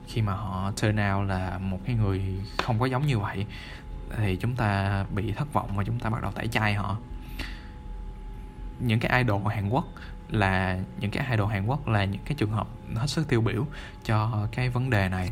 khi 0.07 0.23
mà 0.23 0.35
họ 0.35 0.73
turn 0.83 0.97
out 1.13 1.29
là 1.29 1.59
một 1.59 1.79
cái 1.85 1.97
người 1.97 2.23
không 2.59 2.79
có 2.79 2.87
giống 2.87 3.07
như 3.07 3.19
vậy 3.19 3.47
thì 4.17 4.37
chúng 4.37 4.57
ta 4.57 5.05
bị 5.15 5.33
thất 5.33 5.53
vọng 5.53 5.77
và 5.77 5.85
chúng 5.85 5.99
ta 5.99 6.11
bắt 6.11 6.23
đầu 6.23 6.33
tẩy 6.33 6.49
chay 6.49 6.75
họ. 6.75 6.99
Những 8.81 9.01
cái 9.01 9.23
idol 9.23 9.43
Hàn 9.55 9.69
Quốc 9.69 9.85
là 10.31 10.79
những 11.01 11.11
cái 11.11 11.27
idol 11.31 11.53
Hàn 11.53 11.67
Quốc 11.67 11.89
là 11.89 12.05
những 12.05 12.21
cái 12.25 12.35
trường 12.35 12.51
hợp 12.51 12.69
hết 12.95 13.07
sức 13.07 13.29
tiêu 13.29 13.41
biểu 13.41 13.67
cho 14.05 14.47
cái 14.53 14.69
vấn 14.69 14.91
đề 14.91 15.09
này. 15.09 15.31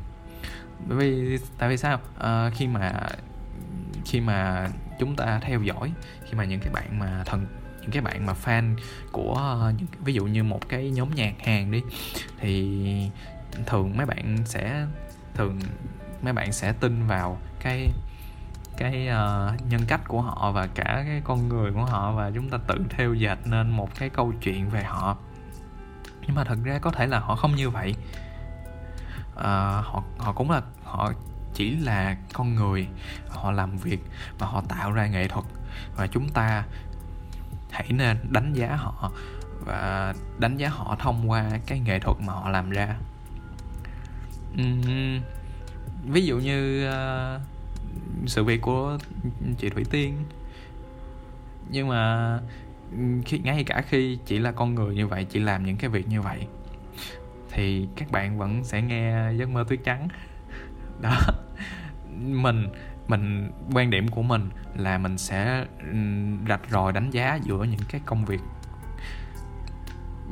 Bởi 0.89 0.99
vì 0.99 1.39
tại 1.59 1.69
vì 1.69 1.77
sao? 1.77 2.01
À, 2.19 2.51
khi 2.51 2.67
mà 2.67 2.93
khi 4.05 4.21
mà 4.21 4.69
chúng 4.99 5.17
ta 5.17 5.41
theo 5.43 5.63
dõi 5.63 5.93
khi 6.25 6.35
mà 6.35 6.45
những 6.45 6.61
cái 6.61 6.73
bạn 6.73 6.99
mà 6.99 7.23
thần 7.27 7.47
những 7.81 7.91
cái 7.91 8.03
bạn 8.03 8.27
mà 8.27 8.35
fan 8.45 8.77
của 9.13 9.73
những, 9.79 9.87
ví 10.05 10.13
dụ 10.13 10.25
như 10.27 10.45
một 10.45 10.69
cái 10.69 10.91
nhóm 10.91 11.15
nhạc 11.15 11.35
Hàn 11.45 11.71
đi 11.71 11.83
thì 12.39 13.11
thường 13.67 13.97
mấy 13.97 14.07
bạn 14.07 14.37
sẽ 14.45 14.87
thường 15.35 15.61
mấy 16.23 16.33
bạn 16.33 16.53
sẽ 16.53 16.73
tin 16.73 17.07
vào 17.07 17.39
cái 17.61 17.89
cái 18.81 19.09
uh, 19.09 19.67
nhân 19.71 19.81
cách 19.89 20.01
của 20.09 20.21
họ 20.23 20.53
và 20.53 20.67
cả 20.67 21.03
cái 21.07 21.23
con 21.25 21.49
người 21.49 21.73
của 21.73 21.85
họ 21.85 22.13
và 22.13 22.31
chúng 22.35 22.51
ta 22.51 22.59
tự 22.67 22.75
theo 22.91 23.15
dệt 23.15 23.39
nên 23.45 23.71
một 23.71 23.95
cái 23.99 24.09
câu 24.09 24.33
chuyện 24.43 24.71
về 24.71 24.85
họ. 24.85 25.17
Nhưng 26.27 26.37
mà 26.37 26.45
thật 26.45 26.59
ra 26.65 26.79
có 26.79 26.91
thể 26.91 27.07
là 27.07 27.19
họ 27.19 27.37
không 27.37 27.55
như 27.55 27.71
vậy. 27.71 27.95
Uh, 29.33 29.45
họ 29.85 30.03
họ 30.19 30.33
cũng 30.33 30.51
là 30.51 30.63
họ 30.85 31.13
chỉ 31.55 31.77
là 31.77 32.17
con 32.33 32.55
người 32.55 32.89
họ 33.29 33.51
làm 33.51 33.77
việc 33.77 34.01
và 34.39 34.47
họ 34.47 34.63
tạo 34.69 34.93
ra 34.93 35.07
nghệ 35.07 35.29
thuật 35.29 35.45
và 35.97 36.07
chúng 36.07 36.29
ta 36.29 36.65
hãy 37.71 37.93
nên 37.93 38.19
đánh 38.31 38.53
giá 38.53 38.77
họ 38.77 39.11
và 39.61 40.15
đánh 40.39 40.57
giá 40.57 40.69
họ 40.69 40.97
thông 40.99 41.31
qua 41.31 41.51
cái 41.67 41.81
nghệ 41.81 41.99
thuật 41.99 42.17
mà 42.21 42.33
họ 42.33 42.49
làm 42.49 42.71
ra. 42.71 42.97
Uhm, 44.53 45.21
ví 46.05 46.27
dụ 46.27 46.39
như 46.39 46.89
uh, 46.89 47.41
sự 48.27 48.45
việc 48.45 48.61
của 48.61 48.99
chị 49.59 49.69
Thủy 49.69 49.85
Tiên. 49.91 50.15
Nhưng 51.71 51.89
mà 51.89 52.39
khi, 53.25 53.39
ngay 53.39 53.65
cả 53.65 53.83
khi 53.89 54.19
chỉ 54.27 54.39
là 54.39 54.53
con 54.53 54.75
người 54.75 54.95
như 54.95 55.07
vậy, 55.07 55.25
chỉ 55.25 55.41
làm 55.41 55.67
những 55.67 55.77
cái 55.77 55.91
việc 55.91 56.09
như 56.09 56.23
vậy, 56.23 56.47
thì 57.51 57.89
các 57.97 58.11
bạn 58.11 58.39
vẫn 58.39 58.65
sẽ 58.65 58.83
nghe 58.83 59.33
giấc 59.33 59.49
mơ 59.49 59.65
tuyết 59.69 59.81
trắng. 59.85 60.09
Đó. 61.03 61.17
Mình 62.19 62.69
mình, 63.11 63.51
quan 63.75 63.91
điểm 63.91 64.09
của 64.09 64.23
mình 64.23 64.51
là 64.77 64.99
mình 64.99 65.19
sẽ 65.19 65.67
rạch 66.49 66.61
ròi 66.71 66.93
đánh 66.93 67.11
giá 67.11 67.39
giữa 67.43 67.65
những 67.65 67.81
cái 67.89 68.01
công 68.05 68.25
việc 68.25 68.41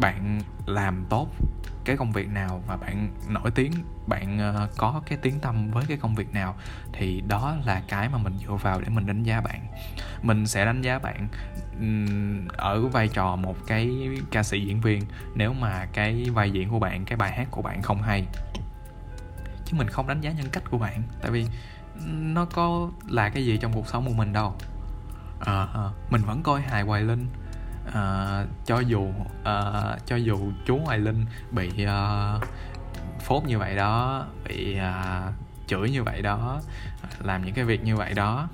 bạn 0.00 0.40
làm 0.66 1.04
tốt 1.08 1.28
cái 1.88 1.96
công 1.96 2.12
việc 2.12 2.28
nào 2.28 2.62
và 2.66 2.76
bạn 2.76 3.08
nổi 3.28 3.50
tiếng 3.50 3.72
bạn 4.06 4.38
ờ, 4.38 4.68
có 4.76 5.02
cái 5.06 5.18
tiếng 5.22 5.40
tâm 5.40 5.70
với 5.70 5.84
cái 5.88 5.96
công 5.96 6.14
việc 6.14 6.34
nào 6.34 6.56
thì 6.92 7.20
đó 7.28 7.56
là 7.64 7.82
cái 7.88 8.08
mà 8.08 8.18
mình 8.18 8.38
dựa 8.46 8.54
vào 8.54 8.80
để 8.80 8.88
mình 8.88 9.06
đánh 9.06 9.22
giá 9.22 9.40
bạn. 9.40 9.66
Mình 10.22 10.46
sẽ 10.46 10.64
đánh 10.64 10.82
giá 10.82 10.98
bạn 10.98 11.28
ở 12.52 12.86
vai 12.86 13.08
trò 13.08 13.36
một 13.36 13.56
cái 13.66 14.08
ca 14.30 14.42
sĩ 14.42 14.60
diễn 14.60 14.80
viên 14.80 15.02
nếu 15.34 15.52
mà 15.52 15.86
cái 15.92 16.30
vai 16.30 16.50
diễn 16.50 16.70
của 16.70 16.78
bạn 16.78 17.04
cái 17.04 17.16
bài 17.16 17.32
hát 17.32 17.48
của 17.50 17.62
bạn 17.62 17.82
không 17.82 18.02
hay. 18.02 18.26
Chứ 19.64 19.76
mình 19.76 19.88
không 19.88 20.06
đánh 20.06 20.20
giá 20.20 20.30
nhân 20.30 20.46
cách 20.52 20.62
của 20.70 20.78
bạn 20.78 21.02
tại 21.22 21.30
vì 21.30 21.46
nó 22.06 22.44
có 22.44 22.90
là 23.06 23.28
cái 23.28 23.46
gì 23.46 23.56
trong 23.56 23.72
cuộc 23.72 23.88
sống 23.88 24.06
của 24.06 24.14
mình 24.14 24.32
đâu. 24.32 24.56
À, 25.40 25.66
à, 25.74 25.90
mình 26.10 26.22
vẫn 26.22 26.42
coi 26.42 26.60
hài 26.60 26.82
hoài 26.82 27.02
linh 27.02 27.26
uh, 27.88 28.48
cho 28.64 28.78
dù 28.78 29.00
uh, 29.00 30.06
cho 30.06 30.16
dù 30.16 30.52
chú 30.66 30.78
Hoài 30.84 30.98
Linh 30.98 31.24
bị 31.50 31.70
uh, 31.84 32.44
phốt 33.20 33.44
như 33.44 33.58
vậy 33.58 33.76
đó 33.76 34.26
bị 34.48 34.76
uh, 34.78 35.34
chửi 35.66 35.90
như 35.90 36.02
vậy 36.02 36.22
đó 36.22 36.60
làm 37.22 37.44
những 37.44 37.54
cái 37.54 37.64
việc 37.64 37.84
như 37.84 37.96
vậy 37.96 38.14
đó. 38.14 38.48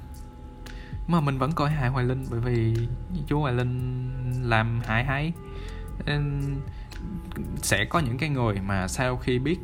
Mà 1.06 1.20
mình 1.20 1.38
vẫn 1.38 1.52
coi 1.52 1.70
hại 1.70 1.88
Hoài 1.88 2.04
Linh 2.04 2.24
bởi 2.30 2.40
vì 2.40 2.74
chú 3.26 3.40
Hoài 3.40 3.52
Linh 3.54 4.10
làm 4.42 4.80
hại 4.86 5.04
hay. 5.04 5.32
Sẽ 7.56 7.84
có 7.84 7.98
những 7.98 8.18
cái 8.18 8.28
người 8.28 8.54
mà 8.60 8.88
sau 8.88 9.16
khi 9.16 9.38
biết 9.38 9.58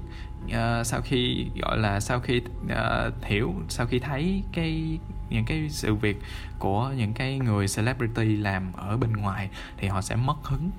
uh, 0.45 0.87
sau 0.87 1.01
khi 1.01 1.47
gọi 1.63 1.79
là 1.79 2.01
sau 2.01 2.21
khi 2.21 2.43
uh, 2.65 3.25
hiểu 3.25 3.55
sau 3.69 3.87
khi 3.87 3.99
thấy 3.99 4.43
cái 4.53 4.99
những 5.31 5.45
cái 5.45 5.69
sự 5.71 5.95
việc 5.95 6.17
của 6.59 6.93
những 6.97 7.15
cái 7.15 7.39
người 7.39 7.67
celebrity 7.77 8.37
làm 8.37 8.73
ở 8.73 8.97
bên 8.97 9.13
ngoài 9.13 9.51
thì 9.77 9.89
họ 9.89 10.01
sẽ 10.01 10.17
mất 10.17 10.37
hứng 10.45 10.71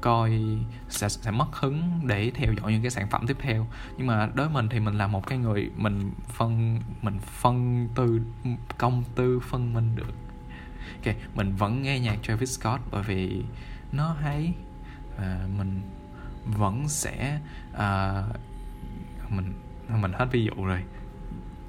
coi 0.00 0.40
sẽ, 0.88 1.08
sẽ 1.08 1.30
mất 1.30 1.48
hứng 1.52 2.00
để 2.06 2.30
theo 2.34 2.52
dõi 2.52 2.72
những 2.72 2.82
cái 2.82 2.90
sản 2.90 3.08
phẩm 3.10 3.26
tiếp 3.26 3.36
theo. 3.40 3.66
Nhưng 3.96 4.06
mà 4.06 4.28
đối 4.34 4.46
với 4.46 4.54
mình 4.54 4.68
thì 4.68 4.80
mình 4.80 4.98
là 4.98 5.06
một 5.06 5.26
cái 5.26 5.38
người 5.38 5.70
mình 5.76 6.10
phân 6.28 6.80
mình 7.02 7.18
phân 7.18 7.88
tư 7.94 8.20
công 8.78 9.04
tư 9.14 9.40
phân 9.40 9.72
minh 9.72 9.96
được. 9.96 10.14
Ok 11.04 11.14
mình 11.34 11.52
vẫn 11.56 11.82
nghe 11.82 12.00
nhạc 12.00 12.16
Travis 12.22 12.60
Scott 12.60 12.80
bởi 12.90 13.02
vì 13.02 13.42
nó 13.92 14.16
hay 14.22 14.54
và 15.18 15.46
mình 15.58 15.80
vẫn 16.44 16.88
sẽ 16.88 17.40
uh, 17.72 18.36
mình 19.30 19.52
mình 20.00 20.12
hết 20.12 20.26
ví 20.32 20.44
dụ 20.44 20.64
rồi. 20.64 20.82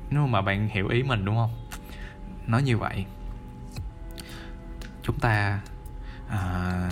Nếu 0.10 0.28
mà 0.28 0.42
bạn 0.42 0.70
hiểu 0.70 0.88
ý 0.88 1.04
mình 1.04 1.26
đúng 1.26 1.36
không? 1.36 1.61
Nói 2.48 2.64
như 2.64 2.78
vậy. 2.78 3.06
Chúng 5.04 5.20
ta 5.20 5.62
à, 6.30 6.92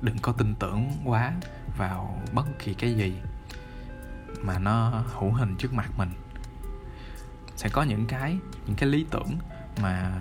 đừng 0.00 0.18
có 0.18 0.32
tin 0.32 0.54
tưởng 0.54 0.90
quá 1.04 1.32
vào 1.78 2.22
bất 2.32 2.46
kỳ 2.58 2.74
cái 2.74 2.94
gì 2.94 3.14
mà 4.40 4.58
nó 4.58 5.04
hữu 5.06 5.32
hình 5.32 5.56
trước 5.56 5.72
mặt 5.72 5.90
mình. 5.96 6.10
Sẽ 7.56 7.68
có 7.68 7.82
những 7.82 8.06
cái 8.06 8.38
những 8.66 8.76
cái 8.76 8.88
lý 8.88 9.06
tưởng 9.10 9.38
mà 9.82 10.20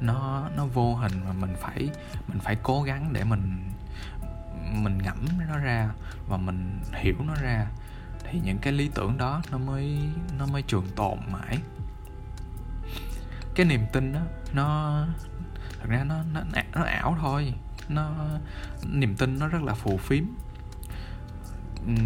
nó 0.00 0.48
nó 0.56 0.66
vô 0.66 0.94
hình 0.94 1.12
mà 1.24 1.32
mình 1.32 1.54
phải 1.60 1.90
mình 2.28 2.38
phải 2.38 2.56
cố 2.62 2.82
gắng 2.82 3.12
để 3.12 3.24
mình 3.24 3.72
mình 4.72 4.98
ngẫm 4.98 5.26
nó 5.48 5.58
ra 5.58 5.90
và 6.28 6.36
mình 6.36 6.80
hiểu 6.92 7.14
nó 7.26 7.34
ra. 7.34 7.66
Thì 8.24 8.40
những 8.44 8.58
cái 8.58 8.72
lý 8.72 8.90
tưởng 8.94 9.18
đó 9.18 9.42
nó 9.50 9.58
mới 9.58 9.98
nó 10.38 10.46
mới 10.46 10.62
trường 10.62 10.86
tồn 10.96 11.18
mãi 11.32 11.58
cái 13.58 13.66
niềm 13.66 13.86
tin 13.92 14.12
đó, 14.12 14.20
nó, 14.52 15.06
thật 15.80 15.86
ra 15.88 16.04
nó 16.04 16.14
nó 16.32 16.40
nó 16.74 16.82
ảo 16.82 17.16
thôi. 17.20 17.54
Nó, 17.88 18.10
niềm 18.92 19.16
tin 19.16 19.38
nó 19.38 19.48
rất 19.48 19.62
là 19.62 19.74
phù 19.74 19.96
phiếm. 19.96 20.24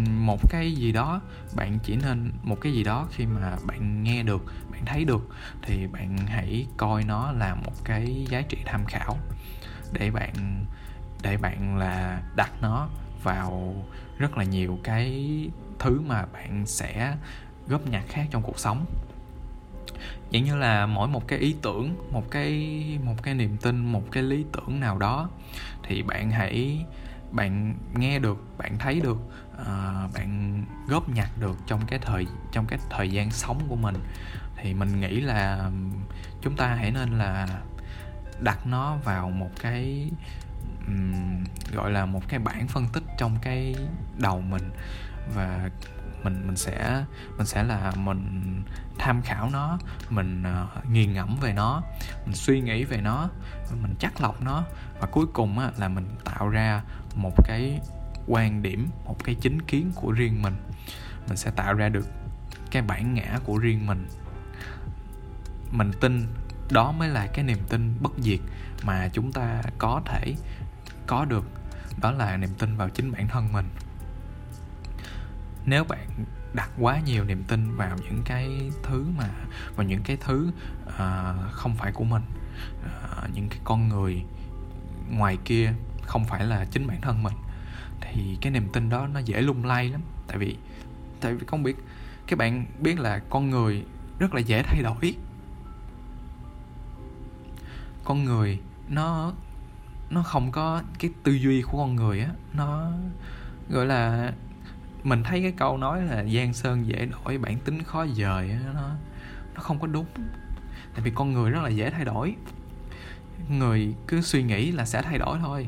Một 0.07 0.49
cái 0.49 0.71
gì 0.71 0.91
đó, 0.91 1.21
bạn 1.55 1.79
chỉ 1.83 1.95
nên, 1.95 2.31
một 2.43 2.61
cái 2.61 2.73
gì 2.73 2.83
đó 2.83 3.07
khi 3.11 3.25
mà 3.25 3.55
bạn 3.65 4.03
nghe 4.03 4.23
được, 4.23 4.45
bạn 4.71 4.85
thấy 4.85 5.05
được, 5.05 5.29
thì 5.61 5.87
bạn 5.87 6.17
hãy 6.17 6.67
coi 6.77 7.03
nó 7.03 7.31
là 7.31 7.55
một 7.55 7.73
cái 7.83 8.25
giá 8.29 8.41
trị 8.41 8.57
tham 8.65 8.85
khảo 8.85 9.17
để 9.91 10.11
bạn 10.11 10.65
để 11.21 11.37
bạn 11.37 11.77
là 11.77 12.21
đặt 12.35 12.51
nó 12.61 12.89
vào 13.23 13.75
rất 14.17 14.37
là 14.37 14.43
nhiều 14.43 14.79
cái 14.83 15.25
thứ 15.79 16.01
mà 16.01 16.25
bạn 16.25 16.65
sẽ 16.65 17.17
góp 17.67 17.87
nhặt 17.87 18.03
khác 18.07 18.27
trong 18.31 18.41
cuộc 18.41 18.59
sống 18.59 18.85
dạng 20.33 20.43
như 20.43 20.55
là 20.55 20.85
mỗi 20.85 21.07
một 21.07 21.27
cái 21.27 21.39
ý 21.39 21.55
tưởng 21.61 21.95
một 22.11 22.31
cái 22.31 22.99
một 23.03 23.23
cái 23.23 23.33
niềm 23.33 23.57
tin 23.57 23.77
một 23.91 24.11
cái 24.11 24.23
lý 24.23 24.45
tưởng 24.53 24.79
nào 24.79 24.97
đó 24.97 25.29
thì 25.83 26.03
bạn 26.03 26.31
hãy 26.31 26.85
bạn 27.31 27.75
nghe 27.95 28.19
được 28.19 28.57
bạn 28.57 28.77
thấy 28.77 28.99
được 28.99 29.17
uh, 29.61 30.13
bạn 30.13 30.63
góp 30.87 31.09
nhặt 31.09 31.29
được 31.39 31.57
trong 31.67 31.81
cái 31.87 31.99
thời 31.99 32.27
trong 32.51 32.65
cái 32.65 32.79
thời 32.89 33.11
gian 33.11 33.31
sống 33.31 33.59
của 33.69 33.75
mình. 33.75 33.95
Thì 34.57 34.73
mình 34.73 34.99
nghĩ 34.99 35.21
là 35.21 35.71
chúng 36.41 36.55
ta 36.55 36.67
hãy 36.67 36.91
nên 36.91 37.17
là 37.17 37.47
đặt 38.39 38.67
nó 38.67 38.95
vào 39.03 39.29
một 39.29 39.49
cái 39.61 40.11
um, 40.87 41.43
gọi 41.73 41.91
là 41.91 42.05
một 42.05 42.29
cái 42.29 42.39
bảng 42.39 42.67
phân 42.67 42.87
tích 42.93 43.03
trong 43.17 43.37
cái 43.41 43.75
đầu 44.17 44.41
mình 44.41 44.71
và 45.35 45.69
mình 46.23 46.47
mình 46.47 46.55
sẽ 46.55 47.05
mình 47.37 47.47
sẽ 47.47 47.63
là 47.63 47.91
mình 47.95 48.61
tham 48.97 49.21
khảo 49.21 49.49
nó 49.49 49.77
mình 50.09 50.43
ờ, 50.43 50.67
uh, 50.79 50.89
nghiền 50.89 51.13
ngẫm 51.13 51.37
về 51.41 51.53
nó 51.53 51.81
mình 52.25 52.35
suy 52.35 52.61
nghĩ 52.61 52.83
về 52.83 53.01
nó 53.01 53.29
mình 53.81 53.95
chắc 53.99 54.21
lọc 54.21 54.41
nó. 54.41 54.63
Và 54.99 55.07
cuối 55.07 55.25
cùng 55.33 55.59
á, 55.59 55.71
là 55.77 55.87
mình 55.87 56.07
tạo 56.23 56.49
ra 56.49 56.81
một 57.15 57.47
cái 57.47 57.79
quan 58.27 58.61
điểm 58.61 58.89
một 59.05 59.23
cái 59.23 59.35
chính 59.35 59.61
kiến 59.61 59.91
của 59.95 60.11
riêng 60.11 60.41
mình. 60.41 60.55
Mình 61.27 61.37
sẽ 61.37 61.51
tạo 61.51 61.73
ra 61.73 61.89
được 61.89 62.07
cái 62.71 62.81
bản 62.81 63.13
ngã 63.13 63.39
của 63.43 63.57
riêng 63.57 63.85
mình. 63.85 64.07
Mình 65.71 65.91
tin 66.01 66.27
đó 66.71 66.91
mới 66.91 67.09
là 67.09 67.27
cái 67.27 67.45
niềm 67.45 67.59
tin 67.69 67.97
bất 68.01 68.11
diệt 68.17 68.39
mà 68.83 69.09
chúng 69.13 69.31
ta 69.31 69.61
có 69.77 70.01
thể 70.05 70.35
có 71.07 71.25
được. 71.25 71.45
Đó 72.01 72.11
là 72.11 72.37
niềm 72.37 72.53
tin 72.57 72.75
vào 72.75 72.89
chính 72.89 73.11
bản 73.11 73.27
thân 73.27 73.53
mình 73.53 73.65
nếu 75.65 75.83
bạn 75.83 76.07
đặt 76.53 76.69
quá 76.79 76.99
nhiều 76.99 77.23
niềm 77.23 77.43
tin 77.47 77.75
vào 77.75 77.97
những 77.97 78.21
cái 78.25 78.71
thứ 78.83 79.05
mà 79.17 79.29
vào 79.75 79.87
những 79.87 80.01
cái 80.03 80.17
thứ 80.17 80.51
uh, 80.87 81.51
không 81.51 81.75
phải 81.75 81.91
của 81.91 82.03
mình 82.03 82.23
uh, 82.85 83.35
những 83.35 83.49
cái 83.49 83.59
con 83.63 83.89
người 83.89 84.23
ngoài 85.09 85.37
kia 85.45 85.73
không 86.01 86.25
phải 86.25 86.45
là 86.45 86.65
chính 86.65 86.87
bản 86.87 87.01
thân 87.01 87.23
mình 87.23 87.33
thì 88.01 88.37
cái 88.41 88.51
niềm 88.51 88.67
tin 88.73 88.89
đó 88.89 89.07
nó 89.07 89.19
dễ 89.19 89.41
lung 89.41 89.65
lay 89.65 89.89
lắm. 89.89 90.01
Tại 90.27 90.37
vì 90.37 90.57
tại 91.21 91.33
vì 91.33 91.45
không 91.47 91.63
biết 91.63 91.75
các 92.27 92.39
bạn 92.39 92.65
biết 92.79 92.99
là 92.99 93.19
con 93.29 93.49
người 93.49 93.85
rất 94.19 94.33
là 94.33 94.39
dễ 94.39 94.63
thay 94.63 94.81
đổi. 94.81 95.15
Con 98.03 98.23
người 98.23 98.59
nó 98.89 99.33
nó 100.09 100.23
không 100.23 100.51
có 100.51 100.81
cái 100.99 101.11
tư 101.23 101.31
duy 101.31 101.61
của 101.61 101.77
con 101.77 101.95
người 101.95 102.19
á 102.19 102.29
nó 102.53 102.91
gọi 103.69 103.85
là 103.85 104.33
mình 105.03 105.23
thấy 105.23 105.41
cái 105.41 105.51
câu 105.51 105.77
nói 105.77 106.01
là 106.01 106.23
giang 106.23 106.53
sơn 106.53 106.87
dễ 106.87 107.05
đổi 107.05 107.37
bản 107.37 107.59
tính 107.59 107.83
khó 107.83 108.05
dời 108.15 108.55
nó 108.73 108.89
nó 109.55 109.61
không 109.61 109.79
có 109.79 109.87
đúng. 109.87 110.05
Tại 110.93 111.01
vì 111.03 111.11
con 111.15 111.33
người 111.33 111.51
rất 111.51 111.63
là 111.63 111.69
dễ 111.69 111.89
thay 111.89 112.05
đổi. 112.05 112.35
Người 113.49 113.95
cứ 114.07 114.21
suy 114.21 114.43
nghĩ 114.43 114.71
là 114.71 114.85
sẽ 114.85 115.01
thay 115.01 115.17
đổi 115.17 115.37
thôi. 115.41 115.67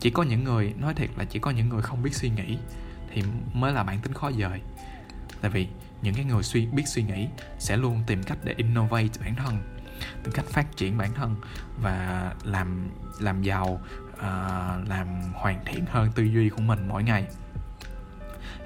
Chỉ 0.00 0.10
có 0.10 0.22
những 0.22 0.44
người 0.44 0.74
nói 0.78 0.94
thiệt 0.94 1.10
là 1.18 1.24
chỉ 1.24 1.38
có 1.38 1.50
những 1.50 1.68
người 1.68 1.82
không 1.82 2.02
biết 2.02 2.14
suy 2.14 2.30
nghĩ 2.30 2.58
thì 3.10 3.22
mới 3.54 3.72
là 3.72 3.82
bản 3.82 4.00
tính 4.00 4.12
khó 4.12 4.30
dời. 4.32 4.60
Tại 5.40 5.50
vì 5.50 5.68
những 6.02 6.14
cái 6.14 6.24
người 6.24 6.42
suy 6.42 6.66
biết 6.66 6.84
suy 6.86 7.02
nghĩ 7.02 7.28
sẽ 7.58 7.76
luôn 7.76 8.02
tìm 8.06 8.22
cách 8.22 8.38
để 8.44 8.54
innovate 8.56 9.08
bản 9.20 9.34
thân 9.34 9.58
tìm 10.22 10.32
cách 10.32 10.44
phát 10.44 10.76
triển 10.76 10.98
bản 10.98 11.14
thân 11.14 11.36
và 11.82 12.32
làm 12.44 12.90
làm 13.20 13.42
giàu 13.42 13.80
uh, 14.12 14.88
làm 14.88 15.06
hoàn 15.34 15.64
thiện 15.64 15.84
hơn 15.90 16.12
tư 16.14 16.22
duy 16.22 16.48
của 16.48 16.62
mình 16.62 16.88
mỗi 16.88 17.02
ngày 17.02 17.26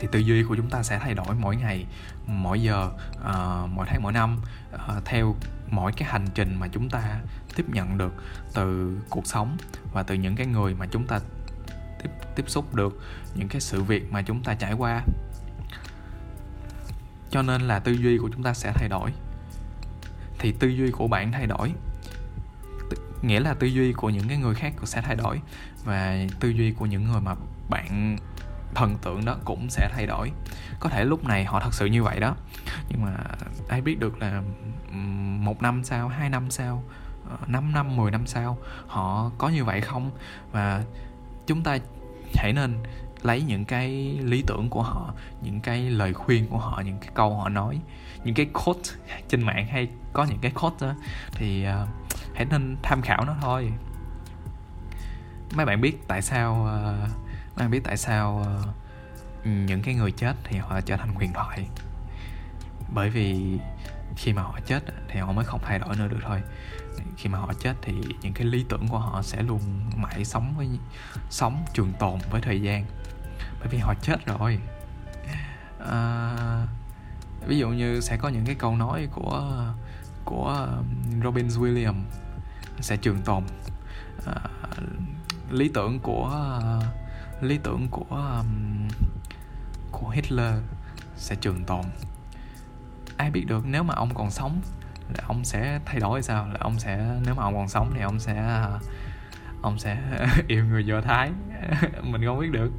thì 0.05 0.09
tư 0.12 0.19
duy 0.19 0.43
của 0.43 0.57
chúng 0.57 0.71
ta 0.71 0.83
sẽ 0.83 0.99
thay 0.99 1.14
đổi 1.14 1.35
mỗi 1.40 1.57
ngày 1.57 1.87
mỗi 2.27 2.62
giờ 2.62 2.90
uh, 3.14 3.71
mỗi 3.71 3.87
tháng 3.88 4.03
mỗi 4.03 4.12
năm 4.12 4.38
uh, 4.75 5.05
theo 5.05 5.37
mỗi 5.71 5.93
cái 5.93 6.09
hành 6.09 6.27
trình 6.35 6.57
mà 6.61 6.69
chúng 6.69 6.90
ta 6.90 7.21
tiếp 7.57 7.64
nhận 7.69 7.99
được 7.99 8.14
từ 8.55 8.97
cuộc 9.11 9.27
sống 9.27 9.57
và 9.93 10.03
từ 10.03 10.14
những 10.14 10.37
cái 10.37 10.47
người 10.47 10.75
mà 10.75 10.87
chúng 10.87 11.07
ta 11.07 11.21
tiếp 12.03 12.11
tiếp 12.37 12.45
xúc 12.47 12.75
được 12.75 13.01
những 13.35 13.49
cái 13.49 13.61
sự 13.61 13.83
việc 13.83 14.12
mà 14.12 14.23
chúng 14.23 14.43
ta 14.43 14.55
trải 14.55 14.73
qua. 14.73 15.03
Cho 17.31 17.43
nên 17.43 17.62
là 17.62 17.79
tư 17.79 17.93
duy 17.93 18.19
của 18.19 18.31
chúng 18.33 18.43
ta 18.43 18.55
sẽ 18.55 18.73
thay 18.75 18.88
đổi. 18.88 19.11
Thì 20.38 20.53
tư 20.53 20.69
duy 20.69 20.90
của 20.90 21.09
bạn 21.09 21.33
thay 21.33 21.47
đổi. 21.47 21.73
Nghĩa 23.23 23.40
là 23.40 23.55
tư 23.55 23.67
duy 23.67 23.93
của 23.93 24.11
những 24.11 24.29
cái 24.29 24.37
người 24.37 24.55
khác 24.55 24.73
cũng 24.77 24.87
sẽ 24.87 25.01
thay 25.01 25.17
đổi 25.17 25.40
và 25.85 26.19
tư 26.40 26.49
duy 26.49 26.73
của 26.73 26.87
những 26.87 27.05
người 27.05 27.21
mà 27.21 27.35
bạn 27.69 28.17
thần 28.75 28.97
tượng 29.03 29.25
đó 29.25 29.37
cũng 29.45 29.71
sẽ 29.71 29.89
thay 29.93 30.07
đổi. 30.07 30.31
Có 30.81 30.89
thể 30.89 31.05
lúc 31.05 31.25
này 31.25 31.45
họ 31.45 31.61
thật 31.61 31.75
sự 31.75 31.87
như 31.87 32.03
vậy 32.03 32.21
đó. 32.21 32.37
Nhưng 32.89 33.03
mà 33.03 33.17
ai 33.69 33.81
biết 33.81 33.99
được 33.99 34.19
là 34.19 34.43
một 35.39 35.63
năm 35.63 35.85
sau 35.85 36.09
hai 36.09 36.29
năm 36.29 36.51
sau 36.51 36.85
5 37.47 37.73
năm 37.73 37.97
10 37.97 38.11
năm 38.11 38.27
sau 38.27 38.59
họ 38.87 39.31
có 39.39 39.49
như 39.49 39.65
vậy 39.65 39.81
không? 39.81 40.11
Và 40.53 40.85
chúng 41.47 41.63
ta 41.63 41.79
hãy 42.35 42.53
nên 42.53 42.79
lấy 43.23 43.43
những 43.43 43.65
cái 43.65 44.19
lý 44.23 44.45
tưởng 44.47 44.71
của 44.71 44.83
họ 44.83 45.15
những 45.43 45.61
cái 45.61 45.91
lời 45.91 46.13
khuyên 46.13 46.47
của 46.47 46.59
họ 46.59 46.83
những 46.85 46.99
cái 47.01 47.11
câu 47.15 47.37
họ 47.37 47.49
nói 47.49 47.81
những 48.25 48.35
cái 48.35 48.47
quote 48.47 48.91
trên 49.29 49.43
mạng 49.43 49.67
hay 49.67 49.89
có 50.13 50.25
những 50.25 50.39
cái 50.39 50.51
quote 50.51 50.87
đó 50.87 50.95
thì 51.33 51.67
uh, 51.83 51.89
hãy 52.35 52.45
nên 52.51 52.77
tham 52.83 53.03
khảo 53.03 53.25
nó 53.25 53.35
thôi. 53.41 53.73
Mấy 55.55 55.67
bạn 55.67 55.81
biết 55.81 56.09
tại 56.09 56.23
sao 56.23 56.69
uh, 57.05 57.24
bạn 57.57 57.71
biết 57.71 57.81
tại 57.85 57.97
sao 57.97 58.47
uh, 58.61 59.47
những 59.47 59.83
cái 59.83 59.95
người 59.95 60.12
chết 60.12 60.35
thì 60.45 60.59
họ 60.59 60.81
trở 60.81 60.97
thành 60.97 61.14
huyền 61.14 61.33
thoại. 61.33 61.69
Bởi 62.95 63.11
vì 63.11 63.59
khi 64.17 64.33
mà 64.33 64.43
họ 64.43 64.59
chết 64.67 64.85
thì 65.09 65.21
họ 65.21 65.33
mới 65.33 65.45
không 65.45 65.61
thay 65.64 65.79
đổi 65.79 65.97
nữa 65.97 66.09
được 66.09 66.21
thôi. 66.23 66.43
Khi 67.17 67.29
mà 67.29 67.38
họ 67.38 67.53
chết 67.61 67.75
thì 67.83 67.93
những 68.23 68.33
cái 68.33 68.47
lý 68.47 68.64
tưởng 68.69 68.88
của 68.88 68.99
họ 68.99 69.23
sẽ 69.23 69.43
luôn 69.43 69.61
mãi 69.97 70.25
sống 70.25 70.55
với 70.57 70.69
sống 71.31 71.64
trường 71.73 71.93
tồn 71.99 72.19
với 72.31 72.40
thời 72.40 72.62
gian. 72.62 72.85
Bởi 73.61 73.69
vì 73.69 73.79
họ 73.79 73.95
chết 74.03 74.27
rồi. 74.27 74.59
À, 75.90 76.67
ví 77.47 77.59
dụ 77.59 77.69
như 77.69 78.01
sẽ 78.01 78.17
có 78.17 78.29
những 78.29 78.47
cái 78.47 78.55
câu 78.55 78.77
nói 78.77 79.09
của 79.12 79.64
của 80.25 80.69
Robin 81.25 81.49
Williams 81.49 82.03
sẽ 82.81 82.97
trường 82.97 83.23
tồn. 83.23 83.45
À, 84.27 84.40
lý 85.51 85.71
tưởng 85.75 86.01
của 86.01 86.51
lý 87.40 87.59
tưởng 87.59 87.88
của 87.90 88.07
um, 88.11 88.88
của 89.92 90.09
Hitler 90.09 90.55
sẽ 91.16 91.35
trường 91.35 91.64
tồn. 91.64 91.85
Ai 93.16 93.31
biết 93.31 93.44
được 93.47 93.66
nếu 93.66 93.83
mà 93.83 93.94
ông 93.94 94.14
còn 94.14 94.31
sống 94.31 94.61
là 95.09 95.25
ông 95.27 95.44
sẽ 95.44 95.81
thay 95.85 96.01
đổi 96.01 96.23
sao? 96.23 96.47
Là 96.47 96.57
ông 96.61 96.79
sẽ 96.79 97.16
nếu 97.27 97.35
mà 97.35 97.42
ông 97.42 97.55
còn 97.55 97.68
sống 97.68 97.90
thì 97.94 98.01
ông 98.01 98.18
sẽ 98.18 98.66
uh, 98.77 98.83
ông 99.62 99.79
sẽ 99.79 99.99
yêu 100.49 100.64
người 100.64 100.87
do 100.87 101.01
thái. 101.01 101.31
Mình 102.03 102.25
không 102.25 102.40
biết 102.40 102.51
được. 102.51 102.73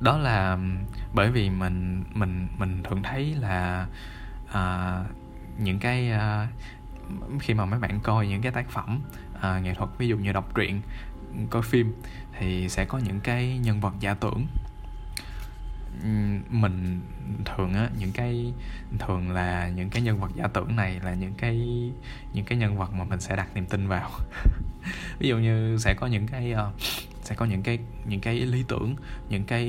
Đó 0.00 0.18
là 0.18 0.52
um, 0.52 0.78
bởi 1.14 1.30
vì 1.30 1.50
mình 1.50 2.04
mình 2.14 2.48
mình 2.58 2.82
thường 2.82 3.02
thấy 3.02 3.34
là 3.34 3.86
uh, 4.48 5.06
những 5.58 5.78
cái 5.78 6.12
uh, 6.12 7.40
khi 7.40 7.54
mà 7.54 7.64
mấy 7.64 7.80
bạn 7.80 8.00
coi 8.00 8.26
những 8.26 8.42
cái 8.42 8.52
tác 8.52 8.70
phẩm 8.70 9.00
uh, 9.36 9.62
nghệ 9.62 9.74
thuật 9.74 9.90
ví 9.98 10.08
dụ 10.08 10.16
như 10.16 10.32
đọc 10.32 10.54
truyện 10.54 10.82
coi 11.50 11.62
phim 11.62 11.92
thì 12.38 12.68
sẽ 12.68 12.84
có 12.84 12.98
những 12.98 13.20
cái 13.20 13.58
nhân 13.58 13.80
vật 13.80 13.94
giả 14.00 14.14
tưởng. 14.14 14.46
Mình 16.50 17.00
thường 17.44 17.74
á, 17.74 17.88
những 17.98 18.12
cái, 18.12 18.52
thường 18.98 19.30
là 19.30 19.68
những 19.68 19.90
cái 19.90 20.02
nhân 20.02 20.20
vật 20.20 20.30
giả 20.34 20.46
tưởng 20.46 20.76
này 20.76 21.00
là 21.04 21.14
những 21.14 21.34
cái 21.34 21.56
những 22.32 22.44
cái 22.44 22.58
nhân 22.58 22.78
vật 22.78 22.92
mà 22.92 23.04
mình 23.04 23.20
sẽ 23.20 23.36
đặt 23.36 23.54
niềm 23.54 23.66
tin 23.66 23.88
vào. 23.88 24.10
Ví 25.18 25.28
dụ 25.28 25.38
như 25.38 25.76
sẽ 25.78 25.94
có 25.94 26.06
những 26.06 26.26
cái 26.26 26.52
ờ, 26.52 26.72
sẽ 27.22 27.34
có 27.34 27.44
những 27.44 27.62
cái 27.62 27.78
những 28.04 28.20
cái 28.20 28.34
lý 28.34 28.64
tưởng, 28.68 28.96
những 29.28 29.44
cái 29.44 29.66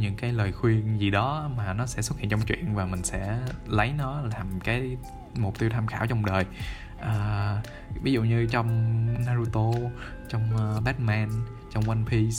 những 0.00 0.14
cái 0.16 0.32
lời 0.32 0.52
khuyên 0.52 1.00
gì 1.00 1.10
đó 1.10 1.50
mà 1.56 1.72
nó 1.72 1.86
sẽ 1.86 2.02
xuất 2.02 2.18
hiện 2.18 2.28
trong 2.28 2.40
chuyện 2.40 2.74
và 2.74 2.86
mình 2.86 3.02
sẽ 3.04 3.38
lấy 3.66 3.92
nó 3.98 4.20
làm 4.20 4.60
cái 4.60 4.96
mục 5.38 5.58
tiêu 5.58 5.70
tham 5.70 5.86
khảo 5.86 6.06
trong 6.06 6.24
đời 6.24 6.44
à, 7.00 7.62
ví 8.02 8.12
dụ 8.12 8.22
như 8.22 8.46
trong 8.46 9.06
Naruto 9.26 9.70
trong 10.28 10.42
uh, 10.54 10.84
Batman 10.84 11.30
trong 11.72 11.88
One 11.88 12.04
Piece 12.10 12.36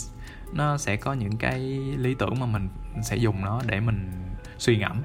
nó 0.53 0.77
sẽ 0.77 0.95
có 0.95 1.13
những 1.13 1.37
cái 1.37 1.59
lý 1.97 2.15
tưởng 2.19 2.39
mà 2.39 2.45
mình 2.45 2.69
sẽ 3.01 3.15
dùng 3.15 3.41
nó 3.41 3.61
để 3.65 3.79
mình 3.79 4.11
suy 4.57 4.77
ngẫm. 4.77 5.01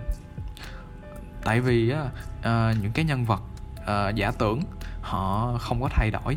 Tại 1.44 1.60
vì 1.60 1.90
á 1.90 2.02
uh, 2.38 2.76
những 2.82 2.92
cái 2.94 3.04
nhân 3.04 3.24
vật 3.24 3.42
uh, 3.80 4.14
giả 4.14 4.32
tưởng 4.38 4.62
họ 5.02 5.58
không 5.58 5.82
có 5.82 5.88
thay 5.88 6.10
đổi. 6.10 6.36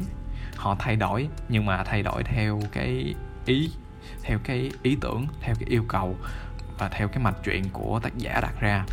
Họ 0.55 0.75
thay 0.79 0.95
đổi 0.95 1.29
nhưng 1.49 1.65
mà 1.65 1.83
thay 1.83 2.03
đổi 2.03 2.23
theo 2.23 2.61
cái 2.71 3.15
ý 3.45 3.71
theo 4.23 4.39
cái 4.43 4.71
ý 4.83 4.97
tưởng 5.01 5.27
theo 5.41 5.55
cái 5.59 5.69
yêu 5.69 5.85
cầu 5.87 6.15
và 6.77 6.89
theo 6.89 7.07
cái 7.07 7.23
mạch 7.23 7.35
truyện 7.43 7.63
của 7.73 7.99
tác 8.03 8.17
giả 8.17 8.39
đặt 8.41 8.53
ra. 8.59 8.85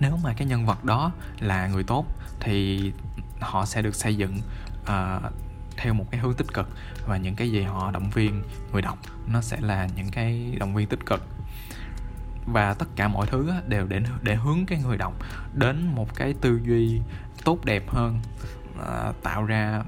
Nếu 0.00 0.16
mà 0.24 0.32
cái 0.36 0.46
nhân 0.46 0.66
vật 0.66 0.84
đó 0.84 1.12
là 1.40 1.66
người 1.66 1.84
tốt 1.84 2.06
thì 2.40 2.92
họ 3.40 3.64
sẽ 3.64 3.82
được 3.82 3.94
xây 3.94 4.16
dựng 4.16 4.40
uh, 4.82 5.32
theo 5.76 5.94
một 5.94 6.04
cái 6.10 6.20
hướng 6.20 6.34
tích 6.34 6.54
cực 6.54 6.68
và 7.06 7.16
những 7.16 7.36
cái 7.36 7.50
gì 7.50 7.62
họ 7.62 7.90
động 7.90 8.10
viên 8.10 8.42
người 8.72 8.82
đọc 8.82 8.98
nó 9.26 9.40
sẽ 9.40 9.56
là 9.60 9.88
những 9.96 10.10
cái 10.10 10.56
động 10.58 10.74
viên 10.74 10.88
tích 10.88 11.06
cực. 11.06 11.22
Và 12.46 12.74
tất 12.74 12.86
cả 12.96 13.08
mọi 13.08 13.26
thứ 13.26 13.52
đều 13.66 13.86
để 13.86 14.00
để 14.22 14.34
hướng 14.34 14.66
cái 14.66 14.78
người 14.82 14.96
đọc 14.96 15.14
đến 15.54 15.94
một 15.94 16.14
cái 16.14 16.34
tư 16.40 16.60
duy 16.64 17.00
tốt 17.44 17.64
đẹp 17.64 17.84
hơn 17.88 18.20
uh, 18.80 19.22
tạo 19.22 19.44
ra 19.44 19.82